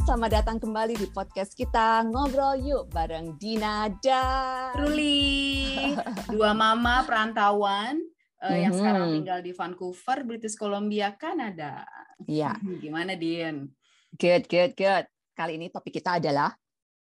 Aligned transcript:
selamat 0.00 0.30
datang 0.32 0.58
kembali 0.58 0.94
di 0.96 1.06
podcast 1.08 1.52
kita 1.52 2.02
Ngobrol 2.08 2.56
Yuk 2.60 2.84
bareng 2.90 3.36
Dina 3.36 3.88
dan 4.00 4.74
Ruli, 4.74 5.94
dua 6.26 6.52
mama 6.52 7.04
perantauan 7.04 8.00
uh, 8.40 8.56
yang 8.56 8.72
Mhm. 8.72 8.78
sekarang 8.80 9.04
tinggal 9.12 9.38
di 9.40 9.52
Vancouver, 9.52 10.18
British 10.24 10.56
Columbia, 10.56 11.14
Kanada. 11.14 11.84
Iya, 12.24 12.56
Gimana, 12.80 13.14
Din? 13.14 13.68
good, 14.16 14.44
good, 14.46 14.72
good. 14.74 15.04
Kali 15.32 15.56
ini 15.56 15.68
topik 15.68 15.94
kita 15.94 16.18
adalah 16.18 16.52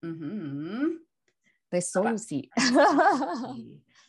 Mhm. 0.01 1.03
resolusi. 1.71 2.47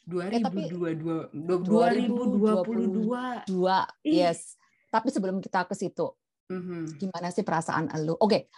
2022, 0.05 1.33
2022. 1.33 3.41
Dua, 3.49 3.79
Ih. 4.05 4.21
yes. 4.21 4.55
Tapi 4.87 5.09
sebelum 5.09 5.41
kita 5.41 5.65
ke 5.65 5.73
situ, 5.73 6.13
Mhm. 6.45 7.01
gimana 7.01 7.33
sih 7.33 7.41
perasaan 7.41 7.89
lu? 8.05 8.13
Oke, 8.21 8.53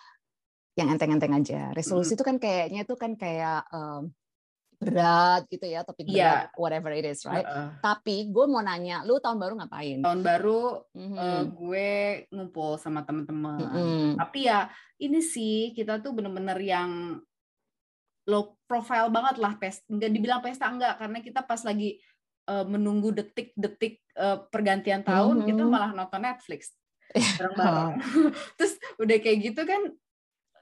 yang 0.77 0.93
enteng-enteng 0.93 1.33
aja. 1.33 1.73
Resolusi 1.73 2.13
itu 2.13 2.21
kan 2.21 2.37
kayaknya 2.37 2.85
itu 2.85 2.93
kan 2.93 3.17
kayak 3.17 3.65
em, 3.67 4.13
berat 4.77 5.49
gitu 5.49 5.65
ya, 5.65 5.81
topik 5.81 6.05
Iya. 6.05 6.13
berat, 6.13 6.49
whatever 6.53 6.91
it 6.93 7.01
is, 7.03 7.25
right? 7.25 7.41
Heeh. 7.41 7.81
Tapi 7.81 8.29
gue 8.29 8.45
mau 8.45 8.61
nanya, 8.61 9.01
lu 9.01 9.17
tahun 9.17 9.41
baru 9.41 9.57
ngapain? 9.57 10.05
Tahun 10.05 10.21
baru 10.21 10.85
Mhm. 10.93 11.17
eh, 11.17 11.43
gue 11.49 11.89
ngumpul 12.29 12.77
sama 12.77 13.01
teman-teman. 13.01 13.57
Mm-mm. 13.57 14.07
Tapi 14.15 14.45
ya 14.45 14.69
ini 14.97 15.17
sih 15.19 15.73
kita 15.73 15.97
tuh 15.97 16.13
bener-bener 16.13 16.61
yang 16.61 17.17
low 18.27 18.53
profile 18.67 19.09
banget 19.09 19.41
lah 19.41 19.57
pesta. 19.57 19.81
Nggak 19.87 20.11
dibilang 20.11 20.41
pesta 20.43 20.69
enggak 20.69 21.01
karena 21.01 21.19
kita 21.19 21.41
pas 21.41 21.61
lagi 21.63 21.97
eh, 22.47 22.63
menunggu 22.63 23.11
detik-detik 23.11 23.99
eh, 24.13 24.37
pergantian 24.47 25.03
tahun 25.03 25.43
kita 25.43 25.63
Mhm. 25.63 25.67
malah 25.67 25.91
nonton 25.91 26.21
Netflix 26.21 26.71
bareng-bareng. 27.41 27.97
Terus 28.55 28.73
udah 28.95 29.17
kayak 29.19 29.37
gitu 29.41 29.61
kan 29.63 29.81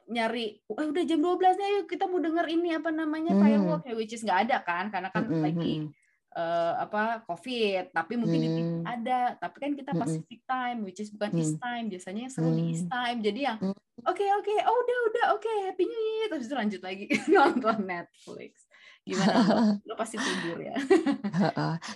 nyari, 0.05 0.61
wah 0.69 0.85
udah 0.85 1.03
jam 1.03 1.17
12 1.17 1.57
nih, 1.57 1.69
yuk 1.81 1.85
kita 1.89 2.05
mau 2.05 2.21
denger 2.21 2.45
ini 2.47 2.77
apa 2.77 2.93
namanya 2.93 3.33
Hmm. 3.33 3.41
firework 3.41 3.83
ya, 3.83 3.93
which 3.97 4.13
is 4.13 4.21
nggak 4.21 4.49
ada 4.49 4.57
kan, 4.61 4.93
karena 4.93 5.09
kan 5.09 5.25
Mm-mm, 5.25 5.41
lagi 5.41 5.73
mm-mm. 5.81 5.93
eh, 6.35 6.73
apa 6.77 7.25
COVID, 7.25 7.89
tapi 7.89 8.13
mungkin 8.19 8.39
di 8.43 8.49
TV 8.53 8.69
Hmm. 8.69 8.85
ada, 8.85 9.19
tapi 9.39 9.55
kan 9.57 9.71
kita 9.73 9.91
Mm-mm. 9.91 10.03
Pacific 10.05 10.39
time, 10.45 10.79
which 10.85 11.01
is 11.01 11.09
bukan 11.09 11.33
Hmm. 11.33 11.41
East 11.41 11.57
time, 11.57 11.85
biasanya 11.89 12.21
yang 12.27 12.33
seru 12.33 12.49
di 12.53 12.61
Hmm. 12.61 12.73
East 12.75 12.85
time, 12.85 13.17
jadi 13.23 13.39
yang 13.49 13.57
Hmm. 13.57 13.75
oke 14.03 14.25
oke, 14.43 14.53
oh 14.61 14.77
udah 14.77 14.97
udah 15.09 15.25
oke, 15.33 15.51
Happy 15.65 15.83
New 15.87 16.03
Year, 16.13 16.27
terus 16.29 16.45
itu 16.45 16.55
lanjut 16.55 16.81
lagi 16.85 17.05
nonton 17.33 17.77
Netflix. 17.83 18.67
Gimana? 19.05 19.33
lo? 19.87 19.93
Pasti 19.93 20.17
tidur 20.17 20.57
ya? 20.57 20.73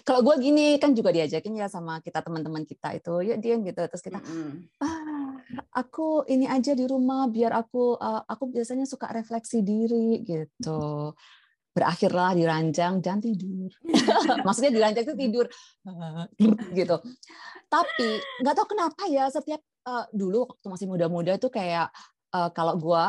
Kalau 0.05 0.21
gue 0.21 0.35
gini 0.39 0.77
kan 0.77 0.93
juga 0.93 1.09
diajakin 1.09 1.57
ya 1.57 1.65
sama 1.65 1.99
kita 2.05 2.21
teman-teman 2.21 2.63
kita 2.69 2.93
itu, 2.93 3.13
ya 3.25 3.35
Dian 3.35 3.65
gitu. 3.65 3.81
Terus 3.81 4.03
kita, 4.05 4.21
Mm-mm. 4.21 4.69
ah, 4.77 4.98
aku 5.73 6.25
ini 6.29 6.45
aja 6.45 6.77
di 6.77 6.85
rumah 6.85 7.25
biar 7.29 7.53
aku, 7.55 7.97
uh, 7.97 8.21
aku 8.25 8.53
biasanya 8.53 8.85
suka 8.85 9.09
refleksi 9.09 9.65
diri 9.65 10.21
gitu. 10.21 11.13
Berakhirlah 11.69 12.33
di 12.33 12.43
ranjang 12.43 12.99
dan 12.99 13.21
tidur. 13.21 13.69
Maksudnya 14.45 14.71
di 14.73 14.81
ranjang 14.81 15.05
itu 15.05 15.15
tidur 15.17 15.45
gitu. 16.79 16.95
Tapi 17.69 18.09
nggak 18.41 18.55
tahu 18.57 18.67
kenapa 18.73 19.01
ya 19.09 19.29
setiap 19.29 19.61
uh, 19.85 20.05
dulu 20.13 20.49
waktu 20.49 20.67
masih 20.69 20.87
muda-muda 20.89 21.37
tuh 21.37 21.53
kayak 21.53 21.93
uh, 22.33 22.49
kalau 22.53 22.77
gue 22.77 23.03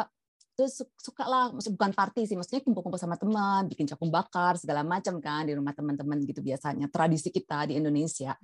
tuh 0.61 0.69
su- 0.69 0.93
suka 1.01 1.25
lah, 1.25 1.49
bukan 1.57 1.93
party 1.97 2.29
sih, 2.29 2.37
maksudnya 2.37 2.61
kumpul-kumpul 2.61 3.01
sama 3.01 3.17
teman, 3.17 3.65
bikin 3.65 3.89
cakung 3.89 4.13
bakar 4.13 4.61
segala 4.61 4.85
macam 4.85 5.17
kan 5.17 5.49
di 5.49 5.57
rumah 5.57 5.73
teman-teman 5.73 6.21
gitu 6.29 6.45
biasanya 6.45 6.93
tradisi 6.93 7.33
kita 7.33 7.73
di 7.73 7.81
Indonesia. 7.81 8.37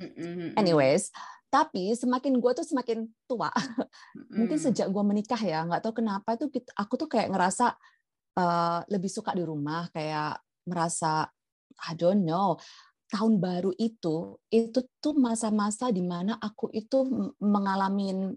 Anyways, 0.56 1.12
tapi 1.46 1.94
semakin 1.94 2.36
gue 2.36 2.52
tuh 2.52 2.66
semakin 2.66 3.06
tua, 3.24 3.48
mungkin 4.38 4.58
Mm. 4.58 4.64
sejak 4.68 4.88
gue 4.88 5.02
menikah 5.02 5.38
ya, 5.38 5.62
nggak 5.64 5.80
tahu 5.80 6.02
kenapa 6.02 6.34
tuh 6.36 6.50
kita- 6.50 6.74
aku 6.74 6.94
tuh 6.96 7.08
kayak 7.08 7.30
ngerasa 7.32 7.72
uh, 8.36 8.80
lebih 8.86 9.08
suka 9.08 9.32
di 9.32 9.46
rumah, 9.46 9.88
kayak 9.90 10.36
merasa 10.66 11.30
I 11.86 11.92
don't 11.94 12.24
know 12.24 12.58
tahun 13.06 13.38
baru 13.38 13.70
itu 13.78 14.34
itu 14.50 14.78
tuh 14.98 15.14
masa-masa 15.14 15.94
di 15.94 16.02
mana 16.02 16.34
aku 16.36 16.66
itu 16.74 17.06
mengalami 17.38 18.34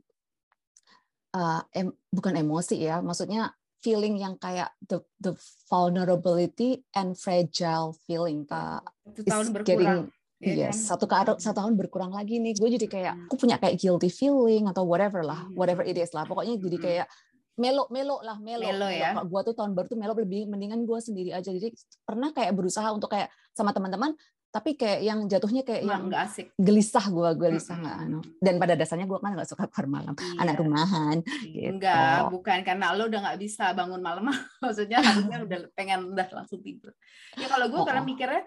uh, 1.33 1.61
em- 1.73 1.97
bukan 2.09 2.37
emosi 2.37 2.77
ya, 2.77 3.01
maksudnya 3.01 3.49
feeling 3.79 4.19
yang 4.19 4.35
kayak 4.35 4.69
the 4.83 4.99
the 5.17 5.33
vulnerability 5.65 6.83
and 6.93 7.15
fragile 7.15 7.95
feeling. 8.05 8.43
Satu 8.45 8.83
Is 9.15 9.25
tahun 9.25 9.45
getting- 9.49 9.55
berkurang. 9.55 10.01
Ya 10.39 10.67
Yes, 10.67 10.79
kan? 10.81 10.95
satu 10.95 11.05
kar- 11.05 11.35
satu 11.37 11.55
tahun 11.57 11.75
berkurang 11.75 12.09
lagi 12.09 12.37
nih. 12.37 12.55
Gue 12.55 12.71
jadi 12.71 12.87
kayak 12.87 13.13
Hmm. 13.13 13.25
aku 13.27 13.35
punya 13.37 13.55
kayak 13.55 13.75
guilty 13.75 14.07
feeling 14.07 14.65
atau 14.65 14.83
whatever 14.83 15.19
lah, 15.21 15.43
Hmm. 15.43 15.53
whatever 15.53 15.83
it 15.83 15.95
is 15.95 16.09
lah. 16.09 16.23
Pokoknya 16.23 16.55
jadi 16.55 16.75
Hmm. 16.75 16.85
kayak 16.85 17.07
melo 17.55 17.83
melo 17.89 18.17
lah 18.19 18.39
melo. 18.39 18.63
Melo 18.63 18.87
ya. 18.87 19.11
Kalau 19.13 19.27
gue 19.27 19.41
tuh 19.43 19.53
tahun 19.53 19.71
baru 19.73 19.85
tuh 19.85 19.99
melo 19.99 20.15
lebih 20.15 20.47
mendingan 20.47 20.81
gue 20.81 20.95
sendiri 20.97 21.29
aja. 21.29 21.49
Jadi 21.49 21.75
pernah 22.01 22.31
kayak 22.31 22.51
berusaha 22.53 22.87
untuk 22.89 23.11
kayak 23.11 23.27
sama 23.51 23.69
teman-teman, 23.69 24.15
tapi 24.49 24.73
kayak 24.73 25.03
yang 25.03 25.19
jatuhnya 25.27 25.61
kayak 25.61 25.83
Emang 25.83 25.91
yang 25.91 26.03
nggak 26.07 26.23
asik. 26.25 26.47
gelisah 26.55 27.05
gue 27.05 27.29
gelisah 27.35 27.75
nggak 27.75 27.97
anu. 27.99 28.19
Dan 28.39 28.55
pada 28.57 28.73
dasarnya 28.73 29.05
gue 29.05 29.19
kan 29.19 29.35
nggak 29.35 29.45
suka 29.45 29.67
keluar 29.67 29.87
malam, 29.91 30.15
Iya. 30.15 30.39
anak 30.39 30.55
rumahan. 30.57 31.17
gitu. 31.43 31.67
Enggak, 31.69 32.31
bukan 32.31 32.57
karena 32.63 32.95
lo 32.95 33.05
udah 33.05 33.19
nggak 33.21 33.37
bisa 33.37 33.75
bangun 33.75 33.99
malam. 33.99 34.23
Maksudnya 34.63 35.03
harusnya 35.03 35.37
udah 35.43 35.59
pengen 35.75 35.99
udah 36.09 36.25
langsung 36.31 36.63
tidur. 36.63 36.95
Ya 37.35 37.45
kalau 37.45 37.67
gue 37.67 37.81
karena 37.83 38.01
Oh. 38.01 38.07
mikirnya 38.07 38.41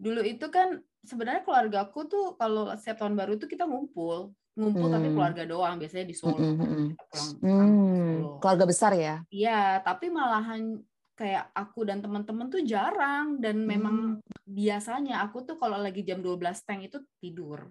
dulu 0.00 0.24
itu 0.24 0.48
kan 0.48 0.80
sebenarnya 1.04 1.44
keluargaku 1.44 2.08
tuh 2.08 2.24
kalau 2.40 2.72
setiap 2.74 3.04
tahun 3.04 3.14
baru 3.20 3.36
itu 3.36 3.44
kita 3.44 3.68
ngumpul, 3.68 4.32
ngumpul 4.56 4.88
tapi 4.88 5.12
Hmm. 5.12 5.16
keluarga 5.16 5.42
doang. 5.44 5.76
Biasanya 5.76 6.08
di 6.08 6.16
Solo. 6.16 6.40
Kita 6.40 7.04
pulang 7.04 7.28
Hmm, 7.44 8.12
Solo. 8.24 8.40
keluarga 8.40 8.64
besar 8.64 8.92
ya. 8.96 9.14
Iya, 9.28 9.84
tapi 9.84 10.08
malahan 10.08 10.80
kayak 11.14 11.52
aku 11.52 11.84
dan 11.84 12.00
teman-teman 12.00 12.48
tuh 12.48 12.64
jarang 12.64 13.36
dan 13.44 13.60
memang 13.68 14.24
biasanya 14.48 15.20
aku 15.20 15.44
tuh 15.44 15.60
kalau 15.60 15.76
lagi 15.76 16.00
jam 16.00 16.24
12 16.24 16.64
teng 16.64 16.80
itu 16.80 16.96
tidur. 17.20 17.68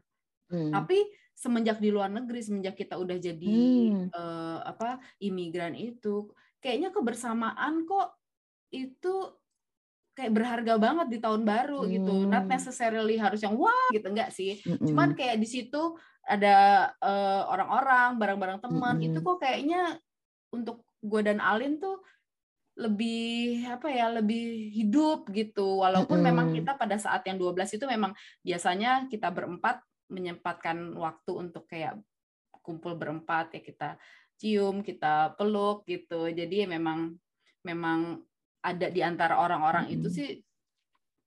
Hmm. 0.54 0.70
Tapi 0.70 1.10
semenjak 1.34 1.82
di 1.82 1.90
luar 1.90 2.14
negeri, 2.14 2.46
semenjak 2.46 2.78
kita 2.78 2.98
udah 3.02 3.18
jadi 3.18 3.58
Hmm. 3.90 4.10
eh, 4.14 4.60
apa 4.70 5.02
imigran 5.18 5.74
itu, 5.74 6.30
kayaknya 6.62 6.94
kebersamaan 6.94 7.90
kok 7.90 8.22
itu 8.70 9.34
kayak 10.20 10.36
berharga 10.36 10.76
banget 10.76 11.08
di 11.08 11.18
tahun 11.24 11.48
baru 11.48 11.88
gitu. 11.88 12.28
Not 12.28 12.44
Hmm. 12.44 12.52
necessarily 12.52 13.16
harus 13.16 13.40
yang 13.40 13.56
wah 13.56 13.88
gitu 13.96 14.12
enggak 14.12 14.36
sih. 14.36 14.60
Mm-mm. 14.68 14.92
Cuman 14.92 15.16
kayak 15.16 15.40
di 15.40 15.48
situ 15.48 15.96
ada 16.28 16.92
eh, 17.00 17.42
orang-orang, 17.48 18.20
barang-barang 18.20 18.60
teman, 18.60 19.00
Mm-mm. 19.00 19.08
itu 19.08 19.18
kok 19.24 19.40
kayaknya 19.40 19.96
untuk 20.52 20.84
gue 21.00 21.22
dan 21.24 21.40
Alin 21.40 21.80
tuh 21.80 22.04
lebih 22.80 23.68
apa 23.68 23.92
ya 23.92 24.08
lebih 24.08 24.72
hidup 24.72 25.28
gitu 25.36 25.84
walaupun 25.84 26.20
memang 26.20 26.52
Mm-mm. 26.52 26.64
kita 26.64 26.80
pada 26.80 26.96
saat 26.96 27.28
yang 27.28 27.36
12 27.36 27.76
itu 27.76 27.84
memang 27.84 28.16
biasanya 28.40 29.08
kita 29.12 29.32
berempat 29.36 29.84
menyempatkan 30.08 30.96
waktu 30.96 31.32
untuk 31.36 31.68
kayak 31.68 32.00
kumpul 32.64 32.96
berempat 32.96 33.52
ya 33.52 33.62
kita 33.64 33.90
cium 34.40 34.80
kita 34.80 35.36
peluk 35.36 35.84
gitu 35.92 36.32
jadi 36.32 36.64
ya 36.64 36.68
memang 36.72 37.20
memang 37.68 38.24
ada 38.60 38.88
di 38.92 39.02
antara 39.04 39.40
orang-orang 39.40 39.92
itu 39.92 40.08
sih 40.12 40.30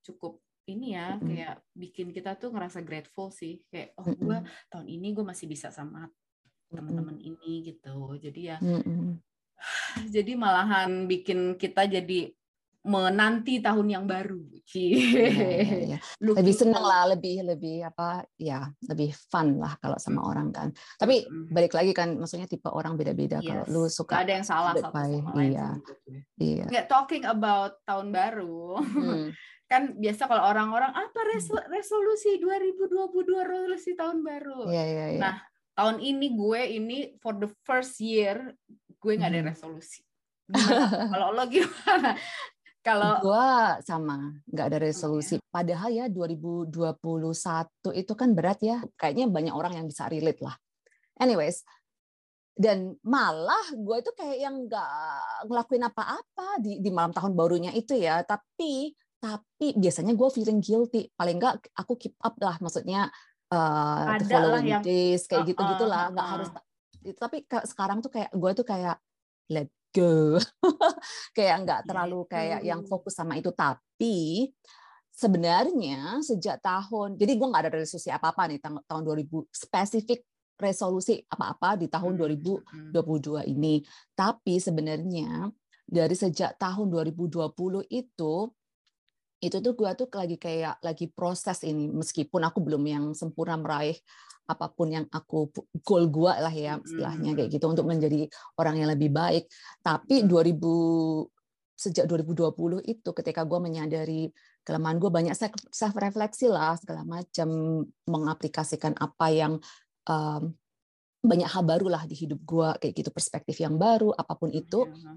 cukup 0.02 0.42
ini 0.70 0.94
ya 0.94 1.18
kayak 1.18 1.58
bikin 1.74 2.14
kita 2.14 2.38
tuh 2.38 2.54
ngerasa 2.54 2.84
grateful 2.86 3.32
sih. 3.34 3.62
Kayak 3.72 3.98
oh 3.98 4.06
gue 4.06 4.38
tahun 4.70 4.86
ini 4.86 5.08
gue 5.16 5.24
masih 5.26 5.50
bisa 5.50 5.74
sama 5.74 6.06
teman-teman 6.70 7.18
ini 7.18 7.72
gitu. 7.72 8.14
Jadi 8.20 8.40
ya 8.52 8.56
jadi 10.14 10.32
malahan 10.38 11.10
bikin 11.10 11.58
kita 11.58 11.86
jadi 11.88 12.30
menanti 12.82 13.62
tahun 13.62 13.86
yang 13.88 14.04
baru. 14.04 14.42
Iya, 14.74 15.26
iya. 15.86 15.98
Looking 16.24 16.42
lebih 16.42 16.54
forward. 16.58 16.82
lah, 16.82 17.02
lebih 17.14 17.36
lebih 17.46 17.76
apa 17.86 18.08
ya, 18.34 18.66
lebih 18.84 19.14
fun 19.14 19.62
lah 19.62 19.78
kalau 19.78 19.94
sama 19.96 20.26
orang 20.26 20.50
kan. 20.50 20.68
Tapi 20.96 21.22
Mm. 21.22 21.46
balik 21.48 21.72
lagi 21.72 21.92
kan, 21.92 22.18
maksudnya 22.18 22.46
tipe 22.46 22.66
orang 22.66 22.98
beda-beda. 22.98 23.38
Kalau 23.38 23.62
Yes. 23.62 23.70
lu 23.70 23.82
Nggak 23.82 23.94
suka, 23.94 24.14
ada 24.18 24.32
yang 24.32 24.46
salah 24.46 24.72
satu 24.74 24.90
sama 24.90 24.98
lain 24.98 25.22
iya. 25.44 25.68
iya. 26.36 26.64
Nggak 26.66 26.86
talking 26.88 27.22
about 27.22 27.78
tahun 27.84 28.10
baru. 28.10 28.82
Hmm. 28.82 29.28
kan 29.72 29.96
biasa 29.96 30.28
kalau 30.28 30.44
orang-orang 30.44 30.92
apa 30.92 31.20
reso- 31.32 31.64
resolusi 31.66 32.36
2022 32.36 32.92
resolusi 33.40 33.94
tahun 33.94 34.20
baru. 34.20 34.68
Iya, 34.68 34.84
iya, 34.84 35.06
iya. 35.16 35.20
Nah, 35.22 35.34
tahun 35.72 35.96
ini 35.96 36.34
gue 36.34 36.60
ini 36.76 36.98
for 37.16 37.32
the 37.32 37.48
first 37.62 37.96
year 37.96 38.52
gue 38.98 39.12
nggak 39.14 39.30
ada 39.30 39.40
Hmm. 39.40 39.48
resolusi. 39.48 40.02
Gimana? 40.44 41.08
kalau 41.14 41.28
lo 41.32 41.44
gimana? 41.48 42.12
Kalau 42.82 43.22
Gua 43.22 43.78
sama, 43.86 44.42
nggak 44.50 44.66
ada 44.74 44.78
Oh, 44.78 44.82
resolusi. 44.82 45.38
Padahal 45.38 45.90
ya 45.94 46.06
2021 46.10 46.74
itu 47.94 48.12
kan 48.18 48.34
berat 48.34 48.58
ya. 48.58 48.82
Kayaknya 48.98 49.30
banyak 49.30 49.54
orang 49.54 49.78
yang 49.78 49.86
bisa 49.86 50.10
relate 50.10 50.42
lah. 50.42 50.58
Anyways, 51.22 51.62
dan 52.58 52.98
malah 53.06 53.70
gue 53.70 53.96
itu 54.02 54.10
kayak 54.18 54.38
yang 54.42 54.66
nggak 54.66 54.90
ngelakuin 55.46 55.84
apa-apa 55.86 56.58
di, 56.58 56.82
di 56.82 56.90
malam 56.90 57.14
tahun 57.14 57.38
barunya 57.38 57.70
itu 57.70 57.94
ya. 57.94 58.26
Tapi 58.26 58.90
tapi 59.22 59.78
biasanya 59.78 60.18
gue 60.18 60.28
feeling 60.34 60.58
guilty. 60.58 61.06
Paling 61.14 61.38
nggak 61.38 61.70
aku 61.78 61.94
keep 61.94 62.18
up 62.18 62.34
lah, 62.42 62.58
maksudnya 62.58 63.06
uh, 63.54 64.18
the 64.18 64.26
Ada 64.26 64.26
lah 64.26 64.30
following 64.42 64.66
yang- 64.66 64.82
days 64.82 65.30
kayak 65.30 65.46
Uh-uh, 65.46 65.50
gitu 65.54 65.62
gitulah. 65.78 66.10
Nggak 66.10 66.26
uh-uh. 66.26 66.34
harus. 66.34 66.48
Tapi 67.14 67.36
sekarang 67.46 68.02
tuh 68.02 68.10
kayak 68.10 68.30
gue 68.34 68.50
tuh 68.58 68.66
kayak 68.66 68.98
let 69.54 69.70
go 69.94 70.40
kayak 71.36 71.56
nggak 71.64 71.80
terlalu 71.88 72.24
kayak 72.28 72.60
yang 72.64 72.82
itu. 72.82 72.88
fokus 72.88 73.14
sama 73.16 73.36
itu. 73.38 73.52
Tapi 73.52 74.48
sebenarnya 75.12 76.18
sejak 76.24 76.58
tahun 76.64 77.20
jadi 77.20 77.32
gue 77.36 77.48
nggak 77.52 77.62
ada 77.68 77.72
resolusi 77.76 78.08
apa 78.08 78.32
apa 78.32 78.48
nih 78.48 78.58
tahun 78.88 79.02
2000 79.04 79.28
spesifik 79.52 80.24
resolusi 80.56 81.18
apa-apa 81.26 81.74
di 81.80 81.90
tahun 81.90 82.14
Hmm, 82.70 82.92
2022 82.94 83.50
ini. 83.50 83.82
Tapi 84.14 84.62
sebenarnya 84.62 85.50
dari 85.82 86.14
sejak 86.16 86.56
tahun 86.56 86.86
2020 86.88 87.82
itu 87.90 88.34
itu 89.42 89.58
tuh 89.58 89.74
gue 89.74 89.90
tuh 89.98 90.06
lagi 90.14 90.38
kayak 90.38 90.78
lagi 90.86 91.10
proses 91.10 91.66
ini 91.66 91.90
meskipun 91.90 92.46
aku 92.46 92.62
belum 92.62 92.82
yang 92.86 93.04
sempurna 93.10 93.58
meraih 93.58 93.98
apa 94.46 94.70
pun 94.70 94.90
yang 94.90 95.06
aku 95.10 95.50
goal 95.82 96.06
gue 96.10 96.32
lah 96.34 96.50
ya 96.50 96.78
istilahnya 96.78 97.34
kayak 97.34 97.50
gitu 97.50 97.66
untuk 97.66 97.86
menjadi 97.86 98.26
orang 98.58 98.78
yang 98.78 98.90
lebih 98.90 99.10
baik. 99.10 99.50
Tapi 99.82 100.26
2000 100.26 101.26
sejak 101.78 102.06
2020 102.06 102.86
itu 102.86 103.10
ketika 103.10 103.42
gue 103.42 103.58
menyadari 103.58 104.30
kelemahan 104.62 105.02
gue 105.02 105.10
banyak 105.10 105.34
self 105.74 105.94
refleksi 105.98 106.46
lah 106.46 106.78
segala 106.78 107.02
macam 107.02 107.82
mengaplikasikan 108.06 108.94
apa 109.02 109.26
yang 109.34 109.52
um, 110.06 110.54
banyak 111.22 111.46
hal 111.46 111.62
baru 111.62 111.86
lah 111.86 112.02
di 112.04 112.18
hidup 112.18 112.42
gue 112.42 112.68
kayak 112.82 112.94
gitu 112.98 113.10
perspektif 113.14 113.54
yang 113.62 113.78
baru 113.78 114.10
apa 114.10 114.34
pun 114.34 114.50
itu 114.50 114.90
Iya. 114.90 115.12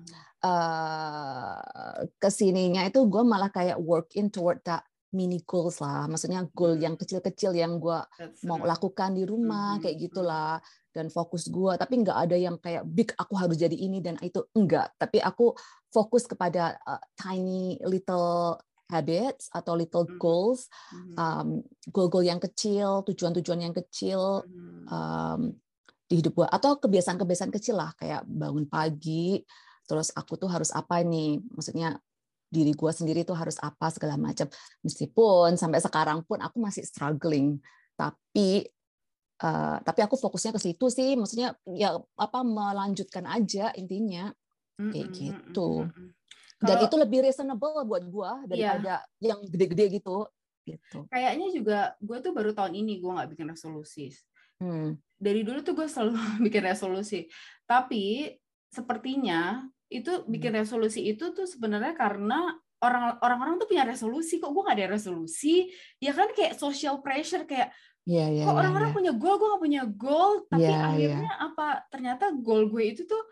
uh, 0.46 2.06
ke 2.22 2.30
sininya 2.30 2.86
itu 2.86 3.02
gue 3.10 3.24
malah 3.26 3.50
kayak 3.50 3.78
work 3.82 4.14
in 4.14 4.30
toward 4.30 4.62
that 4.64 4.86
mini 5.16 5.40
goals 5.48 5.80
lah. 5.80 6.12
Maksudnya 6.12 6.44
goal 6.52 6.76
yang 6.76 7.00
kecil-kecil 7.00 7.56
yang 7.56 7.80
gue 7.80 8.00
mau 8.44 8.60
lakukan 8.60 9.16
di 9.16 9.24
rumah 9.24 9.80
Mhm, 9.80 9.82
kayak 9.82 9.98
gitulah 10.04 10.60
dan 10.92 11.08
fokus 11.08 11.48
gue 11.48 11.72
tapi 11.76 12.04
nggak 12.04 12.18
ada 12.28 12.36
yang 12.36 12.56
kayak 12.60 12.84
big 12.84 13.16
aku 13.16 13.34
harus 13.40 13.56
jadi 13.56 13.76
ini 13.76 14.04
dan 14.04 14.20
itu 14.20 14.44
enggak. 14.54 14.92
Tapi 15.00 15.24
aku 15.24 15.56
fokus 15.90 16.28
kepada 16.28 16.76
uh, 16.84 17.00
tiny 17.16 17.80
little 17.88 18.60
habits 18.86 19.50
atau 19.50 19.74
little 19.74 20.06
goals 20.22 20.70
um, 21.18 21.64
goal-goal 21.90 22.22
yang 22.22 22.38
kecil 22.38 23.02
tujuan-tujuan 23.08 23.66
yang 23.66 23.74
kecil 23.74 24.46
um, 24.86 25.56
di 26.06 26.22
hidup 26.22 26.38
gue 26.38 26.48
atau 26.48 26.78
kebiasaan-kebiasaan 26.78 27.50
kecil 27.50 27.82
lah 27.82 27.90
kayak 27.98 28.22
bangun 28.30 28.70
pagi 28.70 29.42
terus 29.86 30.14
aku 30.14 30.38
tuh 30.38 30.50
harus 30.50 30.70
apa 30.74 31.02
nih 31.02 31.42
maksudnya 31.54 31.98
diri 32.56 32.72
gue 32.72 32.92
sendiri 32.94 33.28
tuh 33.28 33.36
harus 33.36 33.60
apa 33.60 33.92
segala 33.92 34.16
macam. 34.16 34.48
Meskipun 34.86 35.60
sampai 35.60 35.84
sekarang 35.84 36.24
pun 36.24 36.40
aku 36.40 36.62
masih 36.62 36.86
struggling 36.86 37.60
tapi 37.96 38.68
uh, 39.44 39.78
tapi 39.84 40.00
aku 40.04 40.16
fokusnya 40.16 40.56
ke 40.56 40.62
situ 40.62 40.88
sih. 40.88 41.20
Maksudnya 41.20 41.58
ya 41.68 42.00
apa 42.16 42.40
melanjutkan 42.46 43.28
aja 43.28 43.76
intinya. 43.76 44.32
Kayak 44.76 45.08
gitu. 45.16 45.88
dan 46.60 46.80
Kalau- 46.80 46.86
itu 46.88 46.96
lebih 47.00 47.20
reasonable 47.24 47.84
buat 47.88 48.04
gue 48.04 48.32
daripada 48.52 49.04
yang 49.20 49.40
gede-gede 49.48 50.00
gitu. 50.00 50.28
Gitu. 50.66 51.06
Kayaknya 51.12 51.48
juga 51.54 51.80
gue 52.02 52.18
tuh 52.20 52.32
baru 52.34 52.52
tahun 52.52 52.74
ini 52.74 53.00
gue 53.00 53.12
nggak 53.12 53.30
bikin 53.36 53.48
resolusi 53.52 54.12
hmm. 54.66 54.90
dari 55.22 55.46
dulu 55.46 55.62
tuh 55.62 55.78
gue 55.78 55.86
selalu 55.86 56.18
bikin 56.50 56.64
resolusi. 56.66 57.30
Tapi 57.70 58.34
sepertinya 58.74 59.62
itu 59.88 60.26
bikin 60.26 60.58
Hmm. 60.58 60.66
resolusi 60.66 61.06
itu 61.06 61.32
tuh 61.38 61.46
sebenarnya 61.46 61.94
karena 61.94 62.50
orang 62.82 63.18
orang-orang 63.22 63.56
tuh 63.62 63.70
punya 63.70 63.86
resolusi. 63.86 64.42
Kok 64.42 64.52
gue 64.52 64.64
gak 64.66 64.78
ada 64.82 64.88
resolusi? 64.98 65.70
Ya 66.02 66.12
kan 66.12 66.34
kayak 66.34 66.58
social 66.58 67.00
pressure 67.06 67.46
kayak 67.46 67.70
Iya, 68.06 68.30
iya, 68.30 68.44
kok 68.46 68.54
iya, 68.54 68.60
orang-orang 68.62 68.90
iya. 68.94 68.98
punya 69.02 69.14
goal? 69.18 69.36
Gue 69.42 69.50
gak 69.50 69.64
punya 69.66 69.84
goal. 69.90 70.32
Tapi 70.46 70.62
Iya, 70.62 70.78
akhirnya 70.78 71.34
apa? 71.42 71.68
Ternyata 71.90 72.26
goal 72.38 72.70
gue 72.70 72.84
itu 72.94 73.02
tuh 73.10 73.24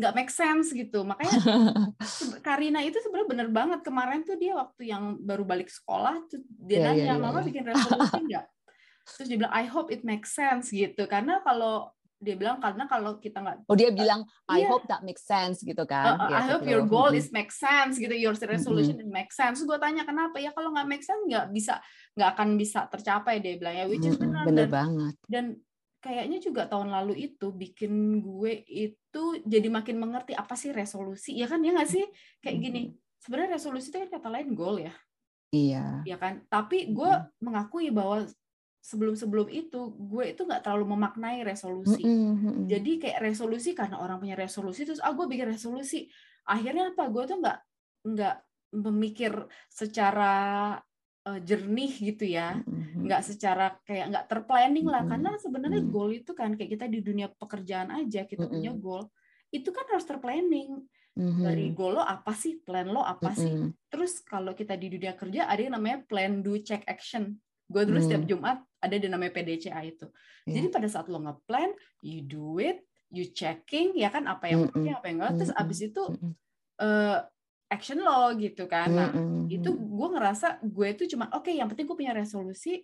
nggak 0.00 0.14
make 0.16 0.32
sense 0.32 0.72
gitu. 0.72 1.04
Makanya 1.04 1.28
Karina 2.46 2.80
itu 2.80 2.96
sebenarnya 3.04 3.28
bener 3.28 3.48
banget. 3.52 3.80
Kemarin 3.84 4.24
tuh 4.24 4.40
dia 4.40 4.56
waktu 4.56 4.88
yang 4.88 5.20
baru 5.20 5.44
balik 5.44 5.68
sekolah 5.68 6.24
tuh 6.32 6.40
dia 6.48 6.80
Iya, 6.80 6.86
nanya 6.88 7.04
iya, 7.04 7.12
iya, 7.12 7.20
mama 7.20 7.40
iya. 7.44 7.46
bikin 7.52 7.64
resolusi 7.68 8.18
nggak 8.32 8.44
terus 9.04 9.26
dia 9.28 9.38
bilang 9.40 9.54
I 9.54 9.64
hope 9.66 9.88
it 9.88 10.02
makes 10.02 10.32
sense 10.32 10.70
gitu. 10.70 11.04
Karena 11.06 11.40
kalau 11.40 11.92
dia 12.20 12.36
bilang 12.36 12.60
karena 12.60 12.84
kalau 12.84 13.16
kita 13.16 13.40
nggak 13.40 13.64
Oh 13.64 13.72
dia 13.72 13.88
bilang 13.88 14.28
I 14.44 14.60
Iya. 14.60 14.68
hope 14.68 14.84
that 14.92 15.00
makes 15.00 15.24
sense 15.24 15.64
gitu 15.64 15.82
uh, 15.82 15.88
kan? 15.88 16.20
uh, 16.20 16.28
Iya, 16.28 16.36
I 16.36 16.44
hope 16.52 16.62
gitu. 16.68 16.72
your 16.76 16.84
goal 16.84 17.16
is 17.16 17.32
make 17.32 17.48
sense 17.48 17.96
gitu. 17.96 18.12
Your 18.12 18.36
resolution 18.36 19.00
it 19.00 19.08
make 19.08 19.32
sense. 19.32 19.64
Gue 19.64 19.80
tanya 19.80 20.04
kenapa? 20.04 20.36
Ya 20.36 20.52
kalau 20.52 20.68
nggak 20.76 20.84
make 20.84 21.00
sense 21.00 21.24
nggak 21.24 21.48
bisa 21.48 21.80
nggak 22.20 22.30
akan 22.36 22.48
bisa 22.60 22.84
tercapai 22.92 23.40
dia 23.40 23.56
bilang 23.56 23.72
ya 23.72 23.84
which 23.88 24.04
is 24.04 24.20
Mm-mm, 24.20 24.28
benar. 24.28 24.44
Bener 24.44 24.66
dan 24.68 24.70
banget. 24.70 25.14
dan 25.32 25.44
kayaknya 26.00 26.38
juga 26.40 26.64
tahun 26.68 26.92
lalu 26.92 27.28
itu 27.28 27.52
bikin 27.52 28.20
gue 28.20 28.52
itu 28.68 29.24
jadi 29.44 29.68
makin 29.72 29.96
mengerti 29.96 30.36
apa 30.36 30.52
sih 30.60 30.76
resolusi. 30.76 31.40
Ya 31.40 31.48
kan 31.48 31.64
ya 31.64 31.72
nggak 31.72 31.88
sih? 31.88 32.04
Kayak 32.44 32.56
gini 32.60 32.82
sebenarnya 33.20 33.56
resolusi 33.56 33.88
itu 33.88 33.96
kan 33.96 34.20
kata 34.20 34.28
lain 34.28 34.52
goal 34.52 34.76
ya. 34.76 34.92
Iya. 35.50 36.04
ya 36.04 36.16
kan? 36.20 36.44
Tapi 36.52 36.92
gue 36.92 37.12
mengakui 37.40 37.88
bahwa 37.90 38.28
sebelum-sebelum 38.80 39.52
itu 39.52 39.92
gue 39.92 40.24
itu 40.32 40.42
nggak 40.42 40.64
terlalu 40.64 40.96
memaknai 40.96 41.44
resolusi 41.44 42.00
Mm-mm, 42.00 42.32
mm-mm. 42.40 42.64
jadi 42.64 42.92
kayak 42.96 43.20
resolusi 43.20 43.76
karena 43.76 44.00
orang 44.00 44.16
punya 44.16 44.34
resolusi 44.34 44.88
terus 44.88 45.04
ah 45.04 45.12
gue 45.12 45.28
bikin 45.28 45.52
resolusi 45.52 46.08
akhirnya 46.48 46.96
apa 46.96 47.04
gue 47.12 47.22
tuh 47.28 47.38
nggak 47.44 47.58
nggak 48.08 48.36
memikir 48.80 49.32
secara 49.68 50.32
eh, 51.28 51.40
jernih 51.44 51.92
gitu 51.92 52.24
ya 52.24 52.56
Mm-mm. 52.64 53.04
nggak 53.04 53.20
secara 53.20 53.76
kayak 53.84 54.16
nggak 54.16 54.26
terplanning 54.32 54.88
lah 54.88 55.04
Mm-mm. 55.04 55.12
karena 55.12 55.30
sebenarnya 55.36 55.82
Mm. 55.84 55.90
goal 55.92 56.10
itu 56.16 56.32
kan 56.32 56.56
kayak 56.56 56.70
kita 56.80 56.86
di 56.88 57.04
dunia 57.04 57.28
pekerjaan 57.28 57.92
aja 57.92 58.24
kita 58.24 58.48
punya 58.48 58.72
Mm-mm. 58.72 58.80
goal 58.80 59.02
itu 59.52 59.68
kan 59.68 59.84
harus 59.92 60.08
terplanning 60.08 60.80
Mhm. 61.10 61.42
dari 61.42 61.74
goal 61.74 61.98
lo 61.98 62.06
apa 62.06 62.30
sih 62.32 62.62
plan 62.62 62.86
lo 62.86 63.02
apa 63.02 63.34
sih 63.34 63.50
terus 63.90 64.22
kalau 64.22 64.54
kita 64.54 64.78
di 64.78 64.94
dunia 64.94 65.18
kerja 65.18 65.50
ada 65.50 65.58
yang 65.58 65.74
namanya 65.74 66.06
plan 66.06 66.38
do 66.38 66.54
check 66.62 66.86
action 66.86 67.34
gue 67.66 67.82
dulu 67.82 67.98
setiap 67.98 68.22
Hmm. 68.24 68.30
Jumat 68.30 68.58
ada 68.80 68.96
yang 68.96 69.12
namanya 69.14 69.32
PDCA 69.36 69.80
itu. 69.84 70.08
Iya. 70.48 70.56
jadi 70.56 70.66
pada 70.72 70.88
saat 70.88 71.06
lo 71.12 71.20
ngeplan 71.20 71.70
you 72.00 72.24
do 72.24 72.56
it 72.56 72.80
you 73.12 73.28
checking 73.28 73.92
ya 73.92 74.08
kan 74.08 74.24
apa 74.24 74.48
yang 74.48 74.66
working 74.66 74.94
apa 74.94 75.04
yang 75.10 75.16
enggak 75.20 75.32
terus 75.36 75.52
abis 75.52 75.78
itu 75.84 76.02
eh, 76.80 77.18
action 77.70 78.02
lo 78.02 78.34
gitu 78.34 78.66
kan. 78.66 78.88
Nah 78.90 79.08
itu 79.46 79.70
gue 79.70 80.08
ngerasa 80.10 80.58
gue 80.64 80.86
itu 80.90 81.04
cuma 81.14 81.30
oke 81.30 81.52
yang 81.52 81.70
penting 81.70 81.86
gue 81.86 81.94
punya 81.94 82.10
resolusi 82.10 82.82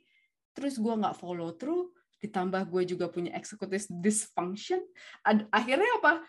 terus 0.54 0.78
gue 0.78 0.94
nggak 0.94 1.16
follow 1.18 1.56
through 1.58 1.90
ditambah 2.22 2.70
gue 2.70 2.82
juga 2.96 3.10
punya 3.10 3.34
executive 3.34 3.86
dysfunction. 3.90 4.78
Ad- 5.26 5.48
akhirnya 5.50 5.90
apa? 5.98 6.22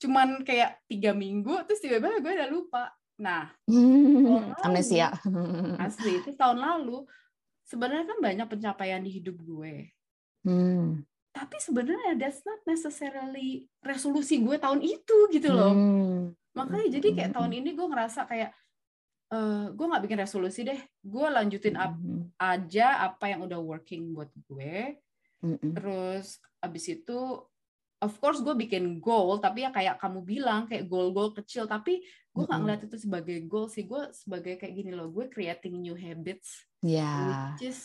Cuman 0.00 0.40
kayak 0.46 0.78
tiga 0.88 1.12
minggu 1.12 1.68
terus 1.68 1.82
tiba-tiba 1.84 2.22
gue 2.22 2.32
udah 2.32 2.48
lupa. 2.48 2.84
Nah 3.18 3.50
Hmm, 3.68 4.54
amnesia. 4.62 5.10
asli 5.82 6.22
itu 6.22 6.32
tahun 6.32 6.62
lalu 6.62 7.04
sebenarnya 7.68 8.08
kan 8.08 8.18
banyak 8.18 8.46
pencapaian 8.48 9.04
di 9.04 9.10
hidup 9.12 9.36
gue 9.38 9.92
Hmm. 10.46 11.04
tapi 11.34 11.60
sebenarnya 11.60 12.16
that's 12.16 12.40
not 12.46 12.62
necessarily 12.64 13.68
resolusi 13.84 14.40
gue 14.40 14.56
tahun 14.56 14.80
itu 14.80 15.16
gitu 15.28 15.52
loh 15.52 15.74
Hmm. 15.76 16.32
makanya 16.56 16.98
jadi 16.98 17.08
kayak 17.12 17.32
tahun 17.36 17.52
ini 17.60 17.76
gue 17.76 17.86
ngerasa 17.86 18.24
kayak 18.24 18.50
eh 19.28 19.66
gue 19.68 19.86
nggak 19.86 20.02
bikin 20.08 20.20
resolusi 20.24 20.64
deh 20.64 20.80
gue 21.04 21.26
lanjutin 21.28 21.76
Mm-mm. 21.76 22.32
aja 22.40 23.12
apa 23.12 23.28
yang 23.28 23.44
udah 23.44 23.60
working 23.60 24.16
buat 24.16 24.32
gue 24.48 24.96
Mm-mm. 25.44 25.76
terus 25.76 26.40
abis 26.64 26.96
itu 26.96 27.44
of 27.98 28.14
course 28.18 28.38
gue 28.40 28.54
bikin 28.54 28.98
goal 28.98 29.38
tapi 29.38 29.66
ya 29.66 29.70
kayak 29.70 29.98
kamu 29.98 30.22
bilang 30.22 30.64
kayak 30.64 30.86
goal-goal 30.86 31.34
kecil 31.34 31.66
tapi 31.66 31.98
gue 32.30 32.42
nggak 32.42 32.46
Mm-mm. 32.46 32.60
ngeliat 32.62 32.82
itu 32.86 32.96
sebagai 32.96 33.38
goal 33.44 33.66
sih 33.66 33.84
gue 33.84 34.10
sebagai 34.12 34.54
kayak 34.54 34.70
gini 34.72 34.94
loh 34.94 35.10
gue 35.10 35.26
creating 35.26 35.78
new 35.78 35.94
habits 35.94 36.62
Ya. 36.78 37.50
which 37.58 37.74
is 37.74 37.80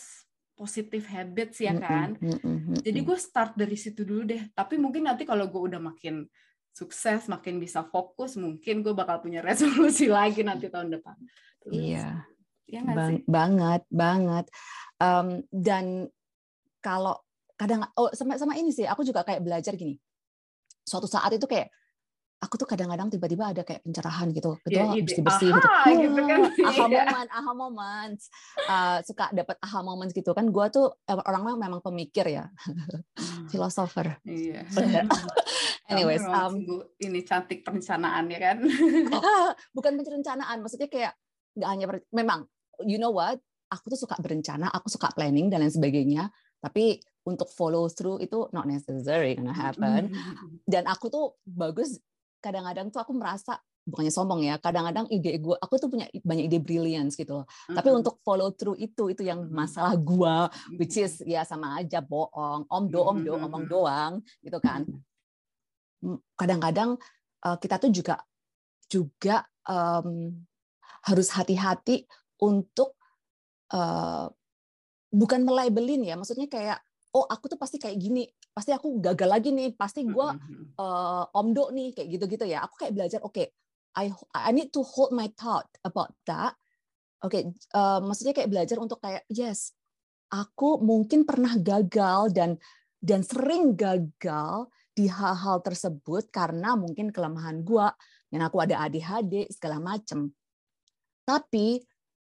positive 0.54 1.02
habits 1.04 1.58
ya 1.58 1.74
kan 1.74 2.14
Mm-mm. 2.22 2.38
Mm-mm. 2.38 2.78
jadi 2.78 3.00
gue 3.02 3.18
start 3.18 3.58
dari 3.58 3.74
situ 3.74 4.06
dulu 4.06 4.22
deh 4.22 4.54
tapi 4.54 4.78
mungkin 4.78 5.02
nanti 5.02 5.26
kalau 5.26 5.50
gue 5.50 5.62
udah 5.66 5.82
makin 5.82 6.30
sukses 6.70 7.26
makin 7.26 7.58
bisa 7.58 7.82
fokus 7.82 8.38
mungkin 8.38 8.82
gue 8.82 8.94
bakal 8.94 9.18
punya 9.18 9.42
resolusi 9.46 10.06
lagi 10.06 10.46
nanti 10.46 10.70
tahun 10.70 10.94
depan 10.94 11.18
Iya. 11.66 12.22
ya 12.64 12.78
nggak 12.80 12.94
Bang- 12.96 13.10
sih 13.10 13.20
banget 13.26 13.82
banget 13.90 14.46
Em, 14.94 15.28
dan 15.50 16.06
kalau 16.78 17.18
kadang 17.54 17.82
oh 17.94 18.14
sama 18.14 18.34
sama 18.34 18.54
ini 18.54 18.70
sih 18.70 18.84
aku 18.84 19.02
juga 19.02 19.22
kayak 19.22 19.42
belajar 19.42 19.74
gini 19.74 19.98
suatu 20.84 21.08
saat 21.08 21.32
itu 21.32 21.48
kayak 21.48 21.72
aku 22.44 22.60
tuh 22.60 22.68
kadang-kadang 22.68 23.08
tiba-tiba 23.08 23.56
ada 23.56 23.64
kayak 23.64 23.80
pencerahan 23.80 24.28
gitu. 24.36 24.60
Ya, 24.68 24.92
ide, 24.92 25.00
bersih 25.08 25.24
bersih 25.24 25.48
gitu 25.48 25.68
aha, 25.68 25.88
gitu. 25.96 26.22
kan. 26.28 26.40
Aha 26.68 26.84
Iya. 26.84 26.84
moment 26.84 27.28
aha 27.32 27.52
moment 27.56 28.18
Uh, 28.64 28.98
suka 29.04 29.32
dapat 29.32 29.56
aha 29.64 29.80
moments 29.80 30.12
gitu 30.12 30.30
kan. 30.36 30.48
Gua 30.52 30.68
tuh 30.68 30.92
eh, 31.08 31.16
orangnya 31.16 31.56
memang 31.56 31.80
pemikir 31.80 32.28
ya. 32.28 32.52
Filosofer. 33.52 34.20
Iya. 34.28 34.68
Anyways 35.90 36.24
um, 36.24 36.64
ini 37.00 37.20
cantik 37.24 37.60
perencanaan 37.64 38.28
ya 38.28 38.40
kan? 38.40 38.56
Bukan 39.76 40.00
perencanaan 40.00 40.64
maksudnya 40.64 40.88
kayak 40.88 41.12
nggak 41.56 41.68
hanya 41.68 41.86
memang 42.12 42.48
you 42.84 42.96
know 43.00 43.12
what? 43.12 43.40
Aku 43.72 43.92
tuh 43.92 44.00
suka 44.00 44.16
berencana 44.20 44.68
aku 44.72 44.88
suka 44.92 45.12
planning 45.12 45.48
dan 45.52 45.60
lain 45.60 45.72
sebagainya. 45.72 46.32
Tapi 46.60 47.00
untuk 47.24 47.48
follow 47.48 47.88
through 47.88 48.20
itu 48.20 48.48
not 48.52 48.68
necessary 48.68 49.36
gonna 49.36 49.52
happen. 49.52 50.12
dan 50.68 50.84
aku 50.84 51.08
tuh 51.08 51.36
bagus 51.44 51.98
kadang-kadang 52.44 52.92
tuh 52.92 53.00
aku 53.00 53.16
merasa 53.16 53.56
bukannya 53.84 54.12
sombong 54.12 54.40
ya 54.44 54.56
kadang-kadang 54.56 55.04
ide 55.12 55.36
gue 55.36 55.56
aku 55.60 55.76
tuh 55.76 55.92
punya 55.92 56.08
banyak 56.24 56.48
ide 56.48 56.58
brilliance 56.60 57.16
gitu 57.20 57.40
loh. 57.40 57.44
Mm-hmm. 57.44 57.76
tapi 57.76 57.88
untuk 57.92 58.16
follow 58.24 58.52
through 58.56 58.80
itu 58.80 59.12
itu 59.12 59.22
yang 59.24 59.44
masalah 59.52 59.92
gue 59.96 60.36
which 60.80 60.96
is 60.96 61.20
ya 61.24 61.44
sama 61.44 61.80
aja 61.80 62.00
bohong 62.00 62.64
om 62.68 62.84
do 62.88 63.00
om 63.04 63.20
do 63.20 63.36
omong 63.36 63.64
doang 63.68 64.12
gitu 64.40 64.56
kan. 64.60 64.88
Kadang-kadang 66.36 66.96
uh, 67.44 67.56
kita 67.60 67.76
tuh 67.80 67.92
juga 67.92 68.20
juga 68.88 69.44
um, 69.68 70.32
harus 71.04 71.28
hati-hati 71.32 72.08
untuk 72.40 72.96
uh, 73.72 74.28
bukan 75.12 75.44
melabelin 75.44 76.04
ya 76.08 76.16
maksudnya 76.16 76.48
kayak 76.48 76.80
oh 77.14 77.24
aku 77.30 77.46
tuh 77.46 77.58
pasti 77.58 77.78
kayak 77.78 77.96
gini 77.96 78.26
pasti 78.50 78.74
aku 78.74 78.98
gagal 78.98 79.28
lagi 79.30 79.54
nih 79.54 79.74
pasti 79.78 80.02
gue 80.02 80.28
uh, 80.82 81.24
omdo 81.30 81.70
nih 81.70 81.94
kayak 81.94 82.08
gitu-gitu 82.10 82.44
ya 82.50 82.66
aku 82.66 82.74
kayak 82.82 82.94
belajar 82.94 83.22
oke 83.22 83.34
okay, 83.34 83.46
I 83.94 84.10
I 84.34 84.50
need 84.50 84.74
to 84.74 84.82
hold 84.82 85.14
my 85.14 85.30
thought 85.38 85.70
about 85.86 86.12
that. 86.26 86.58
Oke, 87.24 87.40
okay, 87.40 87.42
uh, 87.72 88.02
maksudnya 88.04 88.34
kayak 88.36 88.50
belajar 88.52 88.76
untuk 88.82 89.00
kayak 89.00 89.24
yes, 89.30 89.72
aku 90.28 90.82
mungkin 90.82 91.24
pernah 91.24 91.56
gagal 91.56 92.34
dan 92.34 92.58
dan 93.00 93.24
sering 93.24 93.78
gagal 93.78 94.68
di 94.92 95.08
hal-hal 95.08 95.62
tersebut 95.64 96.28
karena 96.28 96.76
mungkin 96.76 97.14
kelemahan 97.14 97.64
gua 97.64 97.94
dan 98.28 98.44
aku 98.44 98.60
ada 98.60 98.82
ADHD 98.84 99.48
segala 99.48 99.80
macem. 99.80 100.28
Tapi 101.24 101.80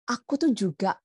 aku 0.09 0.35
tuh 0.35 0.50
juga 0.57 0.97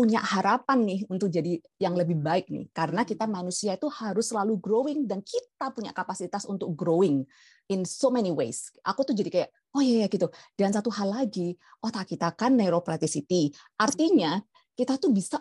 punya 0.00 0.24
harapan 0.24 0.88
nih 0.88 1.00
untuk 1.12 1.28
jadi 1.28 1.60
yang 1.76 1.92
lebih 1.92 2.16
baik 2.24 2.48
nih 2.48 2.72
karena 2.72 3.04
kita 3.04 3.28
manusia 3.28 3.76
itu 3.76 3.84
harus 3.92 4.32
selalu 4.32 4.56
growing 4.56 5.04
dan 5.04 5.20
kita 5.20 5.68
punya 5.76 5.92
kapasitas 5.92 6.48
untuk 6.48 6.72
growing 6.72 7.20
in 7.68 7.84
so 7.84 8.08
many 8.08 8.32
ways. 8.32 8.72
Aku 8.80 9.04
tuh 9.04 9.12
jadi 9.12 9.28
kayak 9.28 9.50
oh 9.76 9.84
iya 9.84 10.04
ya 10.04 10.08
gitu. 10.08 10.32
Dan 10.56 10.72
satu 10.72 10.88
hal 10.88 11.12
lagi, 11.12 11.52
otak 11.84 12.16
kita 12.16 12.32
kan 12.32 12.56
neuroplasticity. 12.56 13.52
Artinya 13.76 14.40
kita 14.72 14.96
tuh 14.96 15.12
bisa 15.12 15.36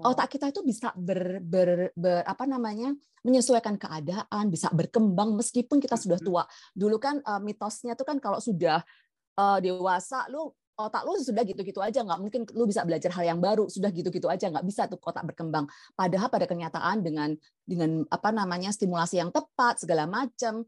otak 0.00 0.32
kita 0.32 0.48
itu 0.48 0.64
bisa 0.64 0.88
ber, 0.96 1.44
ber, 1.44 1.92
ber 1.92 2.24
apa 2.24 2.48
namanya 2.48 2.96
menyesuaikan 3.20 3.76
keadaan, 3.76 4.48
bisa 4.48 4.72
berkembang 4.72 5.36
meskipun 5.36 5.84
kita 5.84 6.00
sudah 6.00 6.16
tua. 6.16 6.48
Dulu 6.72 6.96
kan 6.96 7.20
uh, 7.20 7.44
mitosnya 7.44 7.92
tuh 7.92 8.08
kan 8.08 8.16
kalau 8.16 8.40
sudah 8.40 8.80
uh, 9.36 9.58
dewasa 9.60 10.24
lu 10.32 10.48
otak 10.76 11.02
lu 11.04 11.20
sudah 11.20 11.44
gitu-gitu 11.44 11.78
aja 11.84 12.00
nggak 12.00 12.18
mungkin 12.20 12.42
lu 12.56 12.64
bisa 12.64 12.82
belajar 12.82 13.12
hal 13.12 13.24
yang 13.28 13.40
baru 13.40 13.68
sudah 13.68 13.92
gitu-gitu 13.92 14.26
aja 14.26 14.48
nggak 14.48 14.64
bisa 14.64 14.88
tuh 14.88 14.98
otak 15.02 15.24
berkembang. 15.28 15.68
Padahal 15.92 16.28
pada 16.32 16.48
kenyataan 16.48 17.04
dengan 17.04 17.30
dengan 17.68 18.06
apa 18.08 18.32
namanya 18.32 18.72
stimulasi 18.72 19.20
yang 19.20 19.28
tepat 19.28 19.84
segala 19.84 20.08
macam 20.08 20.64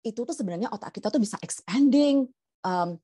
itu 0.00 0.20
tuh 0.24 0.34
sebenarnya 0.34 0.72
otak 0.72 0.96
kita 0.96 1.12
tuh 1.12 1.20
bisa 1.20 1.36
expanding 1.44 2.26
um, 2.64 2.96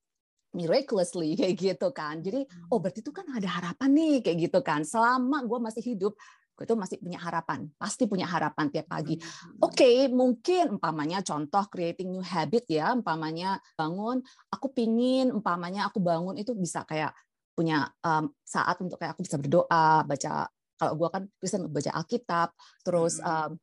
miraculously 0.56 1.36
kayak 1.38 1.54
gitu 1.60 1.88
kan. 1.92 2.24
Jadi 2.24 2.48
oh 2.72 2.80
berarti 2.80 3.04
itu 3.04 3.12
kan 3.12 3.28
ada 3.30 3.46
harapan 3.46 3.90
nih 3.92 4.14
kayak 4.24 4.38
gitu 4.50 4.60
kan. 4.64 4.82
Selama 4.82 5.44
gue 5.44 5.58
masih 5.60 5.82
hidup 5.84 6.16
tuh 6.64 6.78
masih 6.78 6.96
punya 6.96 7.20
harapan, 7.20 7.68
pasti 7.76 8.08
punya 8.08 8.24
harapan 8.24 8.72
tiap 8.72 8.88
pagi. 8.88 9.20
Hmm. 9.20 9.68
Oke, 9.68 9.84
okay, 9.84 9.96
mungkin 10.08 10.80
umpamanya 10.80 11.20
contoh 11.20 11.68
creating 11.68 12.08
new 12.08 12.24
habit 12.24 12.64
ya, 12.70 12.96
umpamanya 12.96 13.60
bangun, 13.76 14.24
aku 14.48 14.72
pingin, 14.72 15.28
umpamanya 15.34 15.90
aku 15.90 16.00
bangun 16.00 16.40
itu 16.40 16.56
bisa 16.56 16.88
kayak 16.88 17.12
punya 17.52 17.92
um, 18.00 18.32
saat 18.40 18.80
untuk 18.80 18.96
kayak 18.96 19.12
aku 19.12 19.28
bisa 19.28 19.36
berdoa, 19.36 20.06
baca. 20.08 20.48
Kalau 20.76 20.92
gue 20.92 21.08
kan 21.08 21.22
bisa 21.40 21.56
baca 21.60 21.90
Alkitab, 21.92 22.48
terus 22.84 23.16
um, 23.20 23.56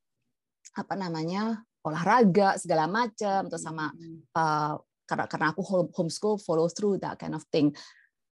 apa 0.74 0.94
namanya 0.98 1.62
olahraga 1.86 2.58
segala 2.58 2.90
macam, 2.90 3.50
terus 3.50 3.62
sama 3.62 3.94
uh, 4.38 4.74
karena 5.06 5.26
karena 5.30 5.48
aku 5.54 5.62
homeschool 5.94 6.42
follow 6.42 6.66
through 6.72 6.98
that 6.98 7.20
kind 7.22 7.38
of 7.38 7.46
thing 7.54 7.70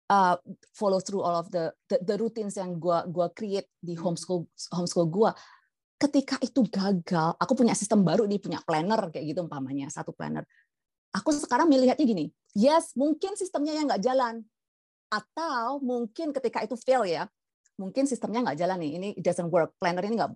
uh, 0.10 0.36
follow 0.74 1.02
through 1.02 1.22
all 1.22 1.38
of 1.42 1.50
the 1.50 1.74
the, 1.90 1.98
the 2.04 2.16
routines 2.18 2.58
yang 2.58 2.78
gua 2.78 3.06
gua 3.10 3.32
create 3.34 3.70
di 3.82 3.98
homeschool 3.98 4.46
homeschool 4.74 5.10
gua. 5.10 5.32
Ketika 5.96 6.36
itu 6.44 6.68
gagal 6.68 7.40
aku 7.40 7.54
punya 7.56 7.72
sistem 7.72 8.04
baru 8.04 8.28
nih 8.28 8.42
punya 8.44 8.60
planner 8.62 9.10
kayak 9.10 9.26
gitu 9.32 9.40
umpamanya 9.48 9.88
satu 9.88 10.12
planner. 10.12 10.44
Aku 11.16 11.32
sekarang 11.32 11.72
melihatnya 11.72 12.04
gini 12.04 12.28
yes 12.52 12.92
mungkin 13.00 13.40
sistemnya 13.40 13.74
yang 13.74 13.88
nggak 13.88 14.04
jalan. 14.04 14.44
Atau 15.08 15.80
mungkin 15.80 16.36
ketika 16.36 16.66
itu 16.66 16.76
fail 16.76 17.08
ya 17.08 17.24
mungkin 17.80 18.08
sistemnya 18.08 18.44
nggak 18.44 18.60
jalan 18.60 18.78
nih 18.84 18.92
ini 19.00 19.10
it 19.16 19.24
doesn't 19.24 19.48
work. 19.48 19.72
Planner 19.80 20.04
ini 20.04 20.20
nggak 20.20 20.34